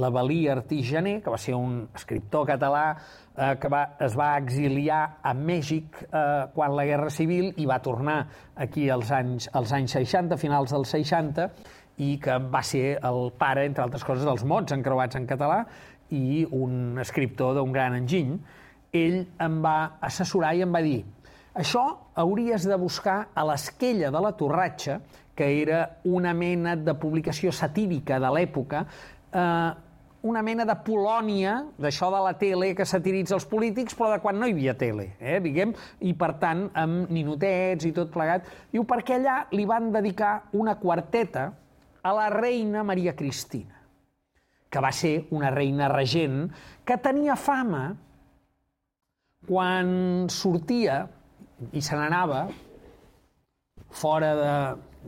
[0.00, 5.02] la Valia Artigener, que va ser un escriptor català eh, que va, es va exiliar
[5.22, 6.22] a Mèxic eh,
[6.54, 8.22] quan la Guerra Civil i va tornar
[8.56, 11.50] aquí als anys, als anys 60, finals dels 60,
[11.98, 15.64] i que va ser el pare, entre altres coses, dels mots encreuats en català
[16.14, 18.38] i un escriptor d'un gran enginy.
[18.96, 21.02] Ell em va assessorar i em va dir
[21.58, 21.84] això
[22.14, 25.00] hauries de buscar a l'esquella de la Torratxa,
[25.34, 28.84] que era una mena de publicació satírica de l'època,
[29.32, 29.70] eh,
[30.28, 34.38] una mena de Polònia, d'això de la tele que satiritza els polítics, però de quan
[34.38, 38.46] no hi havia tele, eh, diguem, i per tant amb ninotets i tot plegat.
[38.72, 41.52] Diu, perquè allà li van dedicar una quarteta
[42.02, 43.78] a la reina Maria Cristina,
[44.70, 46.48] que va ser una reina regent
[46.84, 47.96] que tenia fama
[49.46, 51.06] quan sortia
[51.72, 52.46] i se n'anava
[53.90, 54.52] fora de,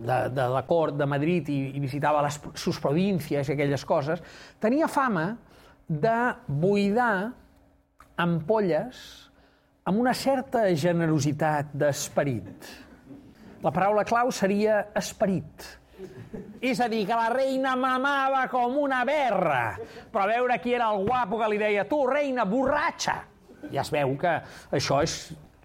[0.07, 4.23] de, de la cort de Madrid i, i visitava les sus províncies i aquelles coses,
[4.63, 5.33] tenia fama
[5.91, 7.33] de buidar
[8.21, 9.01] ampolles
[9.89, 12.71] amb una certa generositat d'esperit.
[13.61, 15.67] La paraula clau seria esperit.
[16.65, 19.75] És a dir, que la reina mamava com una berra,
[20.13, 23.17] però a veure qui era el guapo que li deia tu, reina, borratxa.
[23.73, 24.33] Ja es veu que
[24.77, 25.17] això és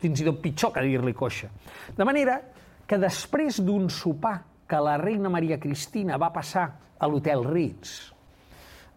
[0.05, 1.49] fins i tot pitjor que dir-li coixa.
[1.97, 2.39] De manera
[2.87, 4.37] que després d'un sopar
[4.69, 8.13] que la reina Maria Cristina va passar a l'hotel Ritz,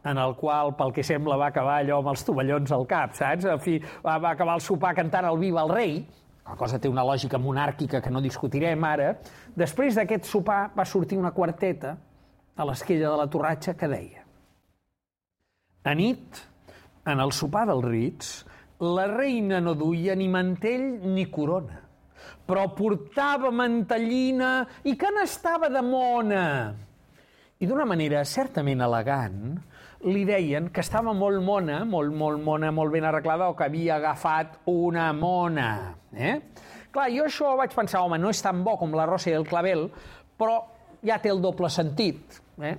[0.09, 3.49] en el qual, pel que sembla, va acabar allò amb els tovallons al cap, saps?
[3.51, 5.99] En fi, va, va acabar el sopar cantant el Viva el Rei,
[6.49, 9.11] la cosa té una lògica monàrquica que no discutirem ara.
[9.59, 11.99] Després d'aquest sopar va sortir una quarteta
[12.57, 14.25] a l'esquella de la torratxa que deia
[15.89, 16.41] a nit,
[17.09, 18.45] en el sopar del Ritz,
[18.81, 21.81] la reina no duia ni mantell ni corona,
[22.47, 24.53] però portava mantellina
[24.87, 26.45] i que n'estava de mona.
[27.59, 29.57] I d'una manera certament elegant,
[30.07, 33.97] li deien que estava molt mona, molt, molt mona, molt ben arreglada, o que havia
[33.97, 35.71] agafat una mona.
[36.15, 36.37] Eh?
[36.95, 39.47] Clar, jo això vaig pensar, home, no és tan bo com la rosa i el
[39.49, 39.89] clavel,
[40.39, 40.61] però
[41.03, 42.39] ja té el doble sentit.
[42.63, 42.77] Eh?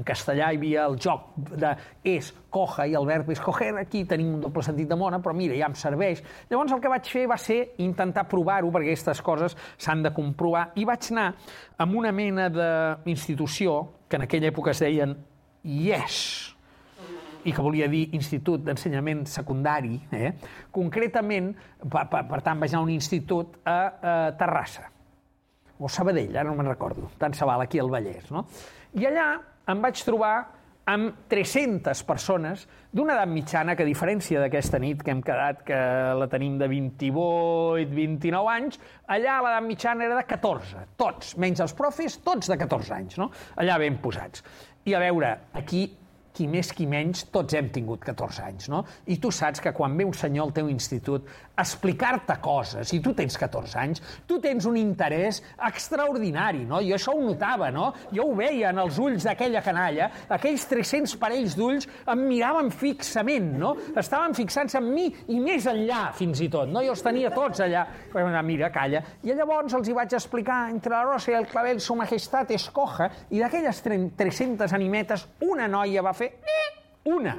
[0.00, 1.74] En castellà hi havia el joc de
[2.08, 3.74] és, coja, i el verb escoger.
[3.82, 6.22] Aquí tenim un doble sentit de mona, però mira, ja em serveix.
[6.48, 10.70] Llavors el que vaig fer va ser intentar provar-ho, perquè aquestes coses s'han de comprovar,
[10.80, 11.26] i vaig anar
[11.84, 13.76] amb una mena d'institució,
[14.08, 15.12] que en aquella època es deien
[15.68, 16.16] IES,
[17.44, 20.32] i que volia dir Institut d'Ensenyament Secundari, eh?
[20.72, 21.52] concretament,
[21.84, 24.88] per, per, per tant, vaig anar a un institut a, a Terrassa,
[25.80, 28.44] o Sabadell, ara no me'n recordo, tant se val aquí al Vallès, no?
[28.96, 29.28] I allà
[29.68, 30.34] em vaig trobar
[30.90, 35.78] amb 300 persones d'una edat mitjana que, a diferència d'aquesta nit que hem quedat, que
[36.18, 41.76] la tenim de 28, 29 anys, allà l'edat mitjana era de 14, tots, menys els
[41.78, 43.30] profes, tots de 14 anys, no?
[43.60, 44.42] Allà ben posats.
[44.88, 45.86] I a veure, aquí
[46.34, 48.84] qui més qui menys, tots hem tingut 14 anys, no?
[49.10, 51.26] I tu saps que quan ve un senyor al teu institut
[51.60, 56.80] explicar-te coses, i tu tens 14 anys, tu tens un interès extraordinari, no?
[56.84, 57.90] Jo això ho notava, no?
[58.14, 63.52] Jo ho veia en els ulls d'aquella canalla, aquells 300 parells d'ulls em miraven fixament,
[63.60, 63.74] no?
[64.00, 66.82] Estaven fixant-se en mi i més enllà, fins i tot, no?
[66.84, 67.86] Jo els tenia tots allà.
[68.44, 69.02] Mira, calla.
[69.22, 73.10] I llavors els hi vaig explicar entre la rosa i el clavel su majestat escoja,
[73.30, 73.84] i d'aquelles
[74.18, 76.68] 300 animetes, una noia va fer eh,
[77.12, 77.36] una.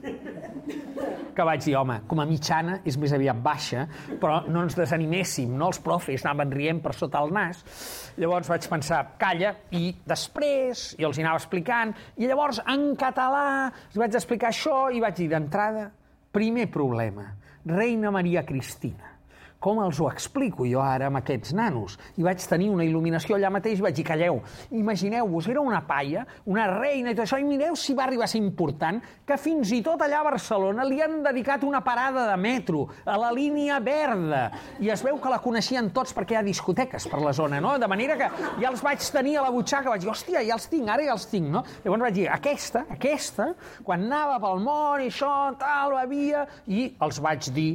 [0.00, 3.86] Que vaig dir, home, com a mitjana és més aviat baixa,
[4.20, 5.70] però no ens desaniméssim, no?
[5.70, 7.62] Els profes anaven rient per sota el nas.
[8.20, 13.44] Llavors vaig pensar, calla, i després jo els hi anava explicant, i llavors en català
[13.68, 15.88] els vaig explicar això i vaig dir d'entrada,
[16.34, 17.30] primer problema,
[17.66, 19.09] Reina Maria Cristina.
[19.60, 21.98] Com els ho explico jo ara amb aquests nanos?
[22.16, 24.40] I vaig tenir una il·luminació allà mateix i vaig dir, calleu,
[24.72, 28.30] imagineu-vos, era una paia, una reina i tot això, i mireu si va arribar a
[28.32, 32.38] ser important que fins i tot allà a Barcelona li han dedicat una parada de
[32.40, 34.46] metro a la línia verda.
[34.80, 37.76] I es veu que la coneixien tots perquè hi ha discoteques per la zona, no?
[37.78, 38.32] De manera que
[38.62, 41.12] ja els vaig tenir a la butxaca, vaig dir, hòstia, ja els tinc, ara ja
[41.18, 41.66] els tinc, no?
[41.84, 43.52] Llavors vaig dir, aquesta, aquesta,
[43.84, 47.70] quan anava pel món i això, tal, bevia, i els vaig dir,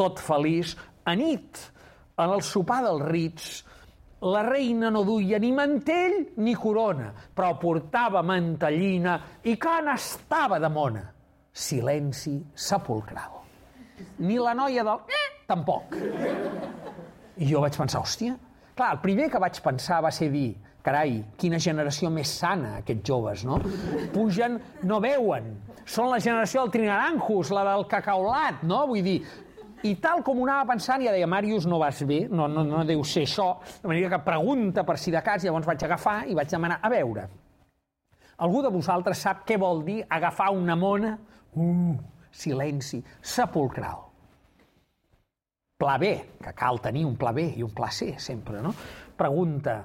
[0.00, 1.60] tot feliç, a nit,
[2.20, 3.50] en el sopar dels rits,
[4.20, 9.16] la reina no duia ni mantell ni corona, però portava mantellina
[9.48, 11.06] i can estava de mona.
[11.50, 13.40] Silenci sepulcral.
[14.20, 15.00] Ni la noia del...
[15.08, 15.96] Eh, tampoc.
[17.40, 18.36] I jo vaig pensar, hòstia...
[18.76, 23.04] Clar, el primer que vaig pensar va ser dir, carai, quina generació més sana, aquests
[23.10, 23.58] joves, no?
[24.14, 24.56] Pugen,
[24.88, 25.50] no veuen.
[25.84, 28.86] Són la generació del trinaranjos, la del cacaolat, no?
[28.88, 29.18] Vull dir,
[29.86, 32.82] i tal com ho anava pensant, ja deia, Màrius, no vas bé, no, no, no
[32.88, 36.36] deu ser això, de manera que pregunta per si de cas, llavors vaig agafar i
[36.36, 37.26] vaig demanar, a veure,
[38.44, 41.14] algú de vosaltres sap què vol dir agafar una mona?
[41.56, 41.96] Uh,
[42.30, 44.06] silenci, sepulcral.
[45.80, 46.12] Pla B,
[46.44, 48.74] que cal tenir un pla B i un pla C, sempre, no?
[49.16, 49.80] Pregunta,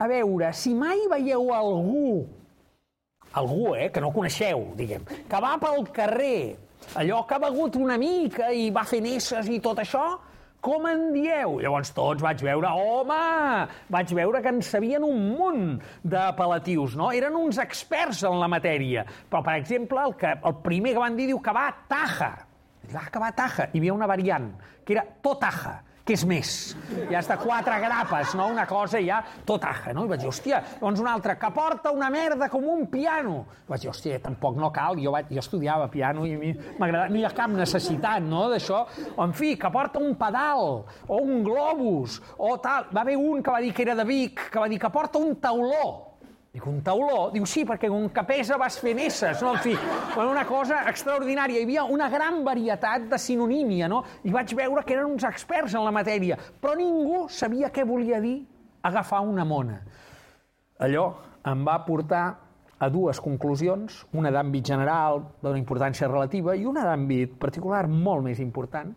[0.00, 2.24] a veure, si mai veieu algú,
[3.38, 6.40] algú, eh, que no coneixeu, diguem, que va pel carrer
[7.00, 10.04] allò que ha begut una mica i va fer nesses i tot això,
[10.60, 11.56] com en dieu?
[11.62, 13.20] Llavors tots vaig veure, home,
[13.88, 15.66] vaig veure que en sabien un munt
[16.04, 17.10] d'apel·latius, no?
[17.16, 19.06] Eren uns experts en la matèria.
[19.30, 22.34] Però, per exemple, el, que, el primer que van dir diu que va taja.
[22.92, 23.70] Va que va taja.
[23.72, 24.52] Hi havia una variant,
[24.84, 25.78] que era totaja
[26.10, 26.52] què és més?
[27.10, 28.48] Ja està quatre grapes, no?
[28.50, 30.06] Una cosa ja totaja, no?
[30.06, 33.44] I vaig dir, hòstia, doncs una altra, que porta una merda com un piano.
[33.68, 36.52] I vaig dir, hòstia, tampoc no cal, jo, vaig, jo estudiava piano i a mi
[36.80, 38.82] m'agrada, no hi ha cap necessitat, no?, d'això.
[39.22, 42.90] En fi, que porta un pedal, o un globus, o tal.
[42.90, 45.22] Va haver un que va dir que era de Vic, que va dir que porta
[45.22, 46.09] un tauló.
[46.50, 47.28] Dic, un tauló?
[47.30, 49.52] Diu, sí, perquè com que pesa vas fent esses, no?
[49.54, 49.74] En fi,
[50.18, 51.60] una cosa extraordinària.
[51.60, 54.00] Hi havia una gran varietat de sinonímia, no?
[54.26, 58.18] I vaig veure que eren uns experts en la matèria, però ningú sabia què volia
[58.24, 58.40] dir
[58.82, 59.78] agafar una mona.
[60.82, 61.04] Allò
[61.46, 62.24] em va portar
[62.80, 68.40] a dues conclusions, una d'àmbit general, d'una importància relativa, i una d'àmbit particular molt més
[68.42, 68.90] important,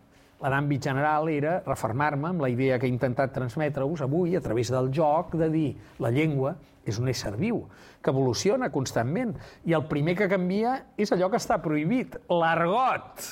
[0.44, 4.68] la d'àmbit general era refermar-me amb la idea que he intentat transmetre-vos avui a través
[4.68, 5.68] del joc de dir
[6.04, 6.52] la llengua
[6.84, 7.62] és un ésser viu,
[8.04, 9.32] que evoluciona constantment.
[9.64, 13.24] I el primer que canvia és allò que està prohibit, l'argot.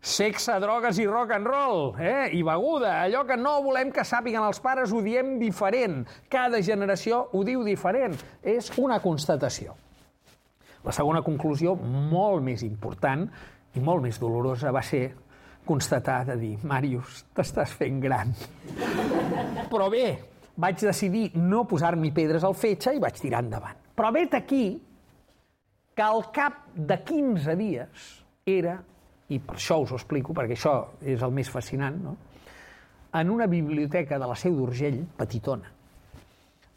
[0.00, 2.30] Sexe, drogues i rock and roll, eh?
[2.32, 2.94] i beguda.
[3.02, 6.06] Allò que no volem que sàpiguen els pares ho diem diferent.
[6.32, 8.16] Cada generació ho diu diferent.
[8.40, 9.76] És una constatació.
[10.88, 13.28] La segona conclusió, molt més important
[13.76, 15.10] i molt més dolorosa, va ser
[15.66, 18.32] constatar de dir, Màrius, t'estàs fent gran.
[19.70, 20.06] Però bé,
[20.60, 23.78] vaig decidir no posar-m'hi pedres al fetge i vaig tirar endavant.
[23.96, 24.64] Però vet aquí
[25.94, 28.08] que al cap de 15 dies
[28.48, 28.78] era,
[29.28, 32.16] i per això us ho explico, perquè això és el més fascinant, no?
[33.12, 35.70] en una biblioteca de la Seu d'Urgell, petitona,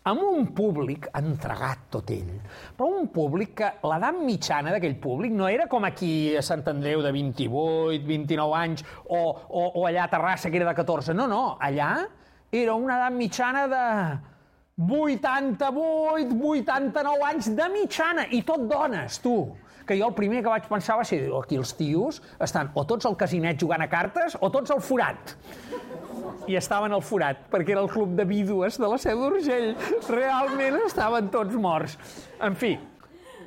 [0.10, 2.34] amb un públic entregat tot ell,
[2.76, 7.04] però un públic que l'edat mitjana d'aquell públic no era com aquí a Sant Andreu
[7.06, 11.16] de 28, 29 anys, o, o, o allà a Terrassa que era de 14.
[11.16, 11.96] No, no, allà
[12.52, 13.86] era una edat mitjana de
[14.84, 19.38] 88, 89 anys de mitjana, i tot dones, tu
[19.84, 23.08] que jo el primer que vaig pensar va ser aquí els tios estan o tots
[23.10, 25.36] al casinet jugant a cartes o tots al forat
[26.48, 29.74] i estaven al forat, perquè era el club de vídues de la Seu d'Urgell.
[30.10, 31.98] Realment estaven tots morts.
[32.44, 32.76] En fi,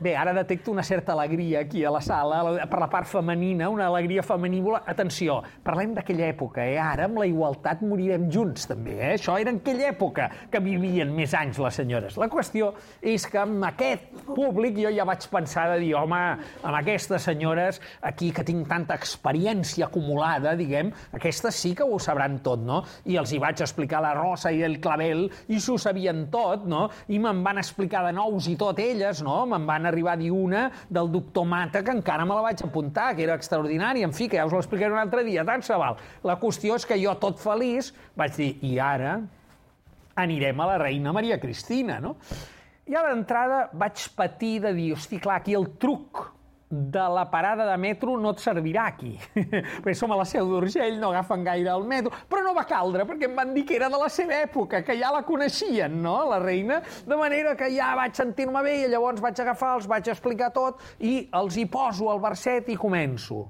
[0.00, 3.86] Bé, ara detecto una certa alegria aquí a la sala, per la part femenina, una
[3.86, 4.82] alegria feminívola.
[4.86, 6.76] Atenció, parlem d'aquella època, eh?
[6.76, 9.12] Ara amb la igualtat morirem junts, també, eh?
[9.14, 12.18] Això era en aquella època que vivien més anys les senyores.
[12.20, 16.20] La qüestió és que amb aquest públic jo ja vaig pensar de dir, home,
[16.60, 22.42] amb aquestes senyores aquí que tinc tanta experiència acumulada, diguem, aquestes sí que ho sabran
[22.44, 22.82] tot, no?
[23.08, 26.84] I els hi vaig explicar la Rosa i el Clavel i s'ho sabien tot, no?
[27.08, 29.40] I me'n van explicar de nous i tot elles, no?
[29.48, 33.12] Me'n van arribar a dir una del doctor Mata, que encara me la vaig apuntar,
[33.16, 35.96] que era extraordinària, en fi, que ja us l'explicaré un altre dia, tant se val.
[36.26, 39.18] La qüestió és que jo, tot feliç, vaig dir, i ara
[40.16, 42.16] anirem a la reina Maria Cristina, no?
[42.86, 46.35] I a l'entrada vaig patir de dir, hosti, clar, aquí el truc
[46.68, 49.12] de la parada de metro no et servirà aquí,
[49.84, 53.06] perquè som a la Seu d'Urgell, no agafen gaire el metro, però no va caldre,
[53.06, 56.16] perquè em van dir que era de la seva època, que ja la coneixien, no?,
[56.26, 60.10] la reina, de manera que ja vaig sentir-me bé i llavors vaig agafar, els vaig
[60.10, 63.44] explicar tot i els hi poso el verset i començo.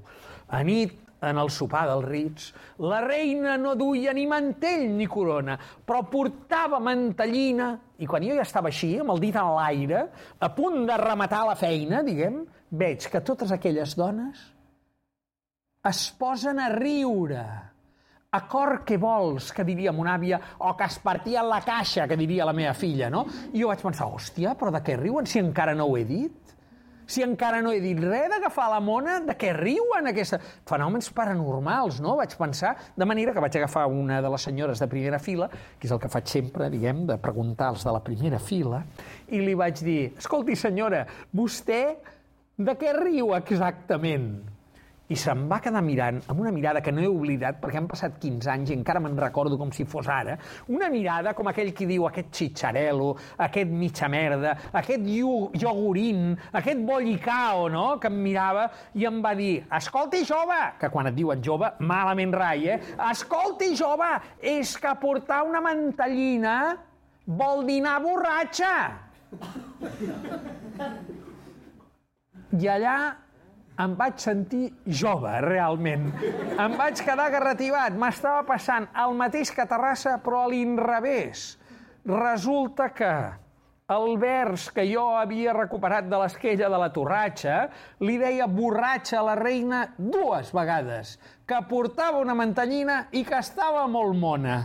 [0.52, 2.48] A nit en el sopar dels rits,
[2.84, 8.44] la reina no duia ni mantell ni corona, però portava mantellina, i quan jo ja
[8.44, 10.02] estava així, amb el dit en l'aire,
[10.38, 14.52] a punt de rematar la feina, diguem, veig que totes aquelles dones
[15.86, 17.44] es posen a riure.
[18.36, 22.44] Acord que vols, que diria mon àvia, o que es partia la caixa, que diria
[22.44, 23.22] la meva filla, no?
[23.54, 26.55] I jo vaig pensar, hòstia, però de què riuen si encara no ho he dit?
[27.06, 30.40] Si encara no he dit res d'agafar la mona, de què riuen aquesta...
[30.66, 32.16] Fenòmens paranormals, no?
[32.18, 35.48] Vaig pensar, de manera que vaig agafar una de les senyores de primera fila,
[35.78, 38.82] que és el que faig sempre, diguem, de preguntar als de la primera fila,
[39.30, 41.80] i li vaig dir, escolti senyora, vostè
[42.58, 44.55] de què riu exactament?
[45.08, 48.16] I se'm va quedar mirant amb una mirada que no he oblidat perquè han passat
[48.22, 50.36] 15 anys i encara me'n recordo com si fos ara,
[50.72, 53.12] una mirada com aquell qui diu aquest xitxarelo,
[53.46, 59.60] aquest mitja merda, aquest iogurín, aquest bollicao, no?, que em mirava i em va dir,
[59.78, 62.80] escolti jove, que quan et diuen jove, malament rai, eh?
[63.10, 64.08] Escolti jove,
[64.42, 66.56] és que portar una mantellina
[67.26, 68.72] vol dinar borratxa.
[72.56, 72.96] I allà
[73.82, 76.08] em vaig sentir jove, realment.
[76.56, 77.96] Em vaig quedar garrativat.
[77.98, 81.48] M'estava passant el mateix que a Terrassa, però a l'inrevés.
[82.06, 83.12] Resulta que
[83.94, 87.58] el vers que jo havia recuperat de l'esquella de la torratxa
[88.02, 91.16] li deia borratxa a la reina dues vegades,
[91.46, 94.58] que portava una mantellina i que estava molt mona.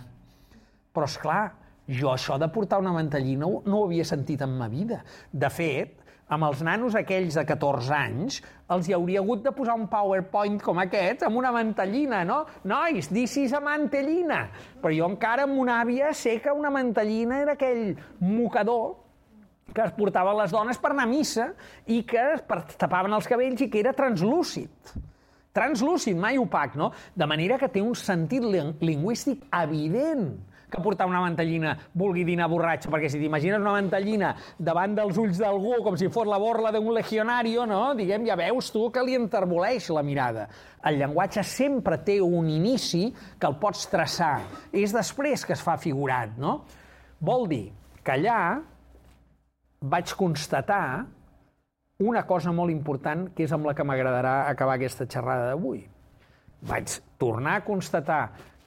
[0.91, 1.43] Però, és clar,
[1.91, 5.03] jo això de portar una mantellina no ho havia sentit en ma vida.
[5.31, 6.00] De fet,
[6.31, 8.39] amb els nanos aquells de 14 anys,
[8.71, 12.45] els hi hauria hagut de posar un PowerPoint com aquest amb una mantellina, no?
[12.71, 14.45] Nois, this is a mantellina.
[14.79, 18.95] Però jo encara amb una àvia sé que una mantellina era aquell mocador
[19.71, 21.51] que es portaven les dones per anar a missa
[21.91, 24.93] i que es tapaven els cabells i que era translúcid.
[25.51, 26.93] Translúcid, mai opac, no?
[27.15, 28.43] De manera que té un sentit
[28.79, 30.29] lingüístic evident
[30.71, 35.41] que portar una mantellina vulgui dinar borratxa, perquè si t'imagines una mantellina davant dels ulls
[35.41, 37.81] d'algú com si fos la borla d'un legionario, no?
[37.97, 40.47] diguem, ja veus tu que li enterboleix la mirada.
[40.87, 44.39] El llenguatge sempre té un inici que el pots traçar.
[44.71, 46.61] És després que es fa figurat, no?
[47.21, 47.65] Vol dir
[48.01, 48.39] que allà
[49.81, 51.05] vaig constatar
[52.01, 55.83] una cosa molt important que és amb la que m'agradarà acabar aquesta xerrada d'avui.
[56.65, 58.23] Vaig tornar a constatar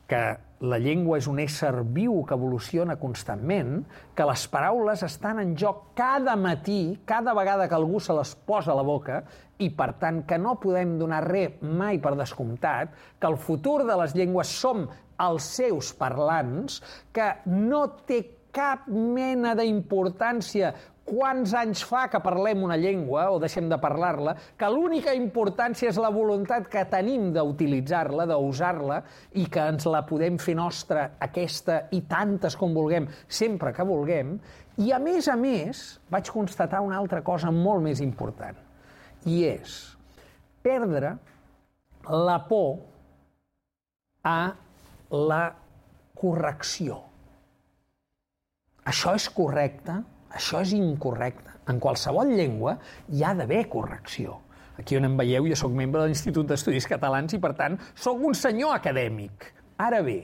[0.09, 0.23] que
[0.65, 3.83] la llengua és un ésser viu que evoluciona constantment,
[4.17, 8.73] que les paraules estan en joc cada matí, cada vegada que algú se les posa
[8.73, 9.23] a la boca,
[9.59, 13.99] i per tant que no podem donar res mai per descomptat, que el futur de
[14.01, 14.87] les llengües som
[15.25, 16.81] els seus parlants,
[17.13, 18.23] que no té
[18.55, 20.73] cap mena d'importància
[21.05, 26.01] quants anys fa que parlem una llengua o deixem de parlar-la, que l'única importància és
[26.01, 29.03] la voluntat que tenim d'utilitzar-la, d'usar-la,
[29.37, 34.39] i que ens la podem fer nostra, aquesta i tantes com vulguem, sempre que vulguem.
[34.81, 38.57] I, a més a més, vaig constatar una altra cosa molt més important,
[39.29, 39.77] i és
[40.65, 41.15] perdre
[42.09, 42.79] la por
[44.25, 44.55] a
[45.13, 45.45] la
[46.17, 46.97] correcció.
[48.89, 50.01] Això és correcte?
[50.35, 51.53] Això és incorrecte.
[51.71, 52.77] En qualsevol llengua
[53.09, 54.41] hi ha d'haver correcció.
[54.79, 58.21] Aquí on em veieu, jo sóc membre de l'Institut d'Estudis Catalans i, per tant, sóc
[58.27, 59.53] un senyor acadèmic.
[59.79, 60.19] Ara bé,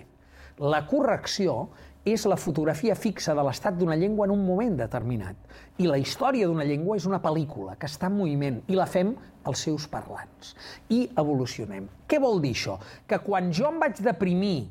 [0.58, 1.68] la correcció
[2.04, 5.36] és la fotografia fixa de l'estat d'una llengua en un moment determinat.
[5.78, 9.14] I la història d'una llengua és una pel·lícula que està en moviment i la fem
[9.46, 10.54] els seus parlants.
[10.90, 11.86] I evolucionem.
[12.08, 12.78] Què vol dir això?
[13.06, 14.70] Que quan jo em vaig deprimir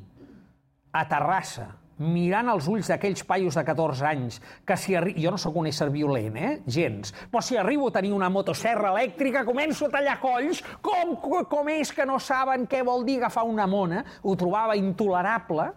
[0.92, 1.70] a Terrassa
[2.00, 5.16] mirant els ulls d'aquells paios de 14 anys, que si arri...
[5.20, 6.52] jo no sóc un ésser violent, eh?
[6.66, 11.72] gens, però si arribo a tenir una motosserra elèctrica, començo a tallar colls, com, com
[11.76, 14.04] és que no saben què vol dir agafar una mona?
[14.24, 15.70] Ho trobava intolerable.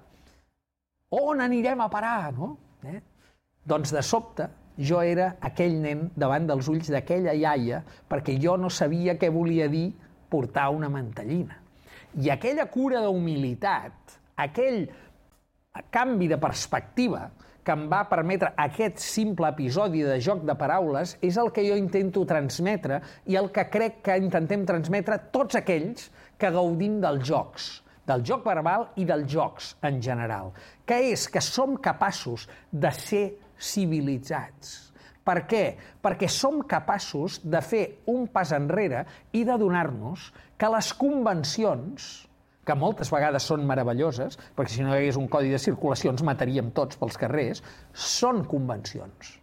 [1.19, 2.55] On anirem a parar, no?
[2.87, 3.01] Eh?
[3.69, 8.71] Doncs de sobte, jo era aquell nen davant dels ulls d'aquella iaia perquè jo no
[8.73, 9.91] sabia què volia dir
[10.33, 11.59] portar una mantellina.
[12.17, 14.87] I aquella cura d'humilitat, aquell
[15.93, 17.31] canvi de perspectiva
[17.63, 21.77] que em va permetre aquest simple episodi de joc de paraules és el que jo
[21.79, 22.99] intento transmetre
[23.31, 26.09] i el que crec que intentem transmetre tots aquells
[26.39, 27.69] que gaudim dels jocs,
[28.07, 30.51] del joc verbal i dels jocs en general,
[30.85, 33.27] que és que som capaços de ser
[33.63, 34.91] civilitzats.
[35.23, 35.63] Per què?
[36.03, 39.05] Perquè som capaços de fer un pas enrere
[39.39, 42.09] i de donar-nos que les convencions,
[42.67, 46.23] que moltes vegades són meravelloses, perquè si no hi hagués un codi de circulació ens
[46.27, 47.63] mataríem tots pels carrers,
[47.93, 49.39] són convencions.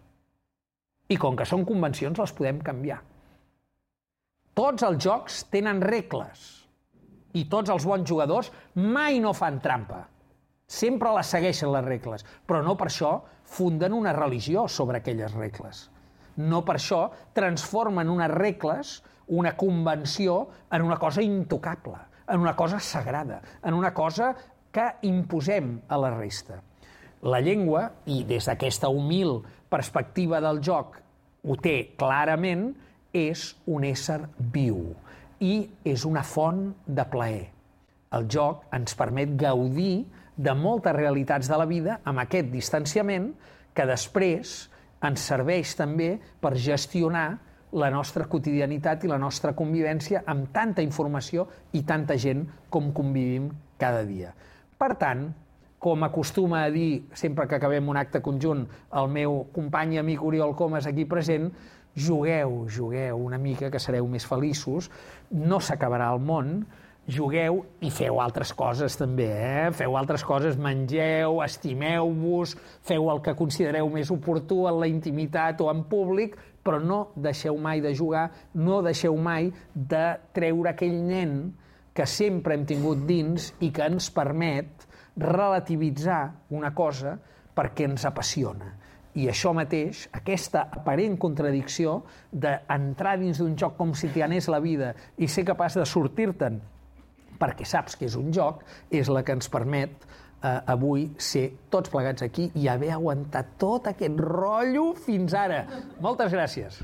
[1.10, 3.02] I com que són convencions, les podem canviar.
[4.56, 6.56] Tots els jocs tenen regles.
[7.38, 10.00] i tots els bons jugadors mai no fan trampa.
[10.66, 13.12] Sempre les segueixen les regles, però no per això
[13.46, 15.84] funden una religió sobre aquelles regles.
[16.38, 17.04] No per això
[17.38, 23.94] transformen unes regles, una convenció, en una cosa intocable, en una cosa sagrada, en una
[23.94, 24.36] cosa
[24.72, 26.62] que imposem a la resta.
[27.22, 31.00] La llengua, i des d'aquesta humil perspectiva del joc
[31.44, 32.70] ho té clarament,
[33.14, 34.20] és un ésser
[34.54, 34.94] viu
[35.42, 37.48] i és una font de plaer.
[38.14, 40.06] El joc ens permet gaudir
[40.38, 43.32] de moltes realitats de la vida amb aquest distanciament
[43.74, 44.70] que després
[45.06, 47.40] ens serveix també per gestionar
[47.72, 51.46] la nostra quotidianitat i la nostra convivència amb tanta informació
[51.78, 54.34] i tanta gent com convivim cada dia.
[54.80, 55.28] Per tant,
[55.80, 58.66] com acostuma a dir sempre que acabem un acte conjunt
[59.00, 61.48] el meu company i amic Oriol Comas aquí present,
[61.96, 64.90] jugueu, jugueu una mica que sereu més feliços,
[65.32, 66.60] no s'acabarà el món,
[67.10, 69.70] jugueu i feu altres coses també, eh?
[69.76, 72.56] Feu altres coses, mengeu, estimeu-vos,
[72.86, 77.58] feu el que considereu més oportú en la intimitat o en públic, però no deixeu
[77.58, 80.06] mai de jugar, no deixeu mai de
[80.36, 81.40] treure aquell nen
[81.98, 84.86] que sempre hem tingut dins i que ens permet
[85.20, 86.22] relativitzar
[86.56, 87.18] una cosa
[87.58, 88.76] perquè ens apassiona.
[89.20, 94.62] I això mateix, aquesta aparent contradicció d'entrar dins d'un joc com si t'hi anés la
[94.64, 96.62] vida i ser capaç de sortir-te'n
[97.40, 100.06] perquè saps que és un joc, és la que ens permet
[100.44, 105.64] eh, avui ser tots plegats aquí i haver aguantat tot aquest rotllo fins ara.
[106.04, 106.82] Moltes gràcies.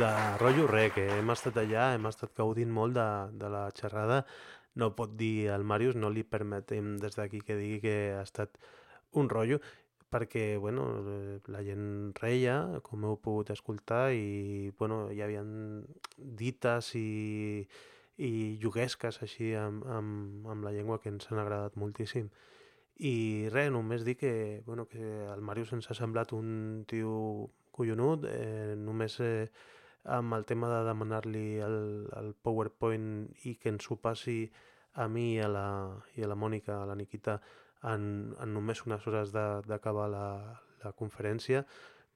[0.00, 0.08] De
[0.40, 4.22] rotllo res, que hem estat allà, hem estat gaudint molt de, de la xerrada.
[4.80, 8.56] No pot dir al Màrius, no li permetem des d'aquí que digui que ha estat
[9.12, 9.58] un rotllo
[10.10, 10.84] perquè bueno,
[11.46, 12.56] la gent reia,
[12.86, 15.44] com heu pogut escoltar, i bueno, hi havia
[16.18, 17.66] dites i,
[18.18, 18.32] i
[18.62, 22.30] juguesques així amb, amb, amb la llengua que ens han agradat moltíssim.
[23.00, 24.32] I res, només dir que,
[24.66, 25.00] bueno, que
[25.32, 29.48] el Màrius ens ha semblat un tio collonut, eh, només eh,
[30.04, 31.78] amb el tema de demanar-li el,
[32.18, 34.42] el PowerPoint i que ens ho passi
[35.00, 35.66] a mi i a la,
[36.16, 37.38] i a la Mònica, a la Niquita,
[37.82, 40.26] en, en només unes hores d'acabar la,
[40.84, 41.62] la conferència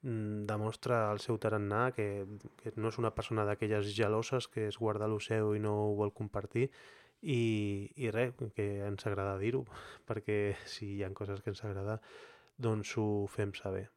[0.03, 2.27] mm, demostra el seu tarannà que,
[2.61, 5.97] que no és una persona d'aquelles geloses que es guarda lo seu i no ho
[6.01, 6.69] vol compartir
[7.23, 9.65] i, i res, que ens agrada dir-ho
[10.09, 12.01] perquè si hi ha coses que ens agrada
[12.57, 13.89] doncs ho fem saber.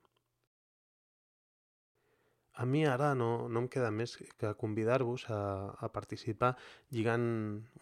[2.57, 5.41] A mi ara no, no em queda més que convidar-vos a,
[5.77, 6.55] a participar
[6.89, 7.27] lligant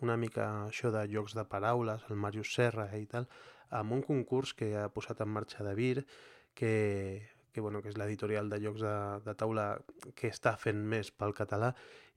[0.03, 3.29] una mica això de jocs de paraules, el Màrius Serra i tal,
[3.69, 6.05] amb un concurs que ha posat en marxa de Vir,
[6.53, 9.67] que, que, bueno, que és l'editorial de llocs de, de taula
[10.15, 11.73] que està fent més pel català,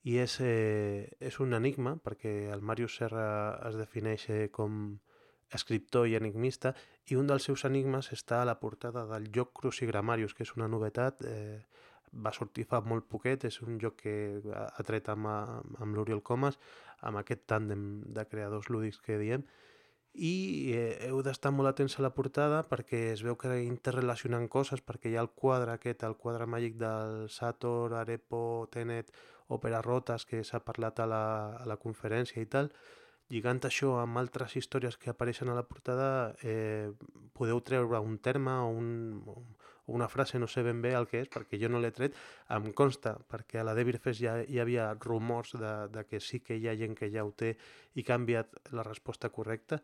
[0.06, 3.26] i és, eh, és un enigma, perquè el Màrius Serra
[3.68, 4.98] es defineix com
[5.52, 6.74] escriptor i enigmista,
[7.08, 10.68] i un dels seus enigmes està a la portada del joc Crucigramarius, que és una
[10.68, 11.60] novetat, eh,
[12.12, 14.14] va sortir fa molt poquet, és un joc que
[14.54, 16.58] ha tret amb, amb l'Oriol Comas,
[17.00, 17.82] amb aquest tàndem
[18.14, 19.44] de creadors lúdics que diem,
[20.18, 24.82] i eh, heu d'estar molt atents a la portada perquè es veu que interrelacionen coses,
[24.82, 29.12] perquè hi ha el quadre aquest, el quadre màgic del Sator, Arepo, Tenet,
[29.54, 31.24] Opera Rotas, que s'ha parlat a la,
[31.62, 32.72] a la conferència i tal,
[33.32, 36.90] lligant això amb altres històries que apareixen a la portada, eh,
[37.38, 38.90] podeu treure un terme o un,
[39.88, 42.16] una frase, no sé ben bé el que és, perquè jo no l'he tret,
[42.54, 46.40] em consta, perquè a la Devil Fest ja hi havia rumors de, de que sí
[46.44, 47.56] que hi ha gent que ja ho té
[47.94, 49.82] i que ha enviat la resposta correcta,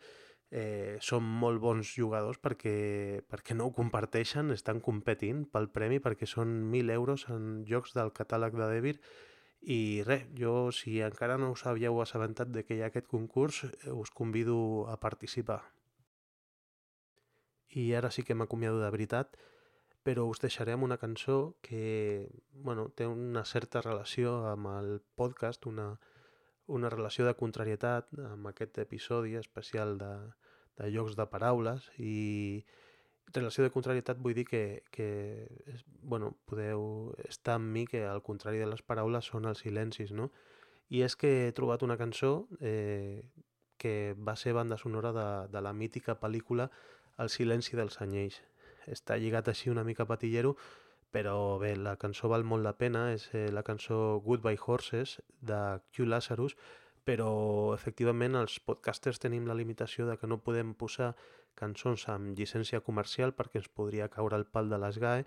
[0.54, 6.28] eh, són molt bons jugadors perquè, perquè no ho comparteixen, estan competint pel premi perquè
[6.30, 8.98] són 1.000 euros en jocs del catàleg de Devir
[9.64, 13.64] i res, jo si encara no us havíeu assabentat de que hi ha aquest concurs,
[13.64, 15.62] eh, us convido a participar.
[17.74, 19.38] I ara sí que m'acomiado de veritat,
[20.04, 25.66] però us deixaré amb una cançó que bueno, té una certa relació amb el podcast,
[25.66, 25.94] una,
[26.66, 30.12] una relació de contrarietat amb aquest episodi especial de,
[30.76, 32.64] de jocs de paraules i
[33.32, 35.48] relació de contrarietat vull dir que, que
[36.02, 40.30] bueno, podeu estar amb mi que al contrari de les paraules són els silencis, no?
[40.92, 43.24] I és que he trobat una cançó eh,
[43.80, 46.68] que va ser banda sonora de, de la mítica pel·lícula
[47.16, 48.42] El silenci dels anyells
[48.90, 50.54] està lligat així una mica patillero,
[51.14, 55.60] però bé, la cançó val molt la pena, és eh, la cançó Goodbye Horses de
[55.94, 56.56] Q Lazarus,
[57.04, 61.12] però efectivament els podcasters tenim la limitació de que no podem posar
[61.54, 65.26] cançons amb llicència comercial perquè ens podria caure el pal de les GAE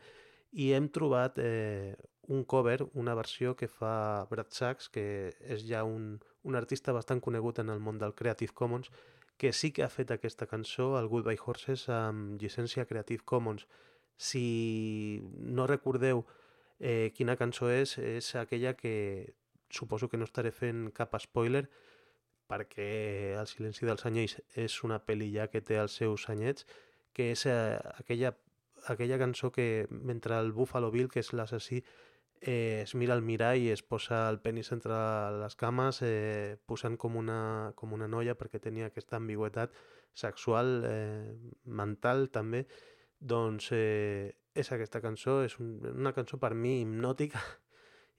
[0.52, 1.96] i hem trobat eh,
[2.28, 7.22] un cover, una versió que fa Brad Sachs, que és ja un, un artista bastant
[7.24, 8.92] conegut en el món del Creative Commons,
[9.38, 13.68] que sí que ha fet aquesta cançó, el Goodbye Horses, amb llicència Creative Commons.
[14.18, 16.26] Si no recordeu
[16.80, 19.36] eh, quina cançó és, és aquella que
[19.70, 21.68] suposo que no estaré fent cap spoiler,
[22.48, 26.66] perquè El silenci dels anyells és una pel·li ja que té els seus anyets,
[27.14, 28.34] que és eh, aquella,
[28.88, 31.84] aquella cançó que mentre el Buffalo Bill, que és l'assassí,
[32.42, 34.98] eh, es mira al mirall i es posa el penis entre
[35.42, 39.74] les cames eh, posant com una, com una noia perquè tenia aquesta ambigüetat
[40.18, 41.34] sexual, eh,
[41.66, 42.66] mental també,
[43.20, 47.42] doncs eh, és aquesta cançó, és un, una cançó per mi hipnòtica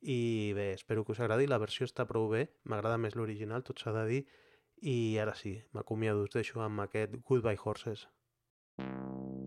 [0.01, 3.83] i bé, espero que us agradi, la versió està prou bé, m'agrada més l'original, tot
[3.83, 4.23] s'ha de dir,
[4.87, 8.07] i ara sí, m'acomiado, us deixo amb aquest Goodbye Horses.
[8.79, 9.38] You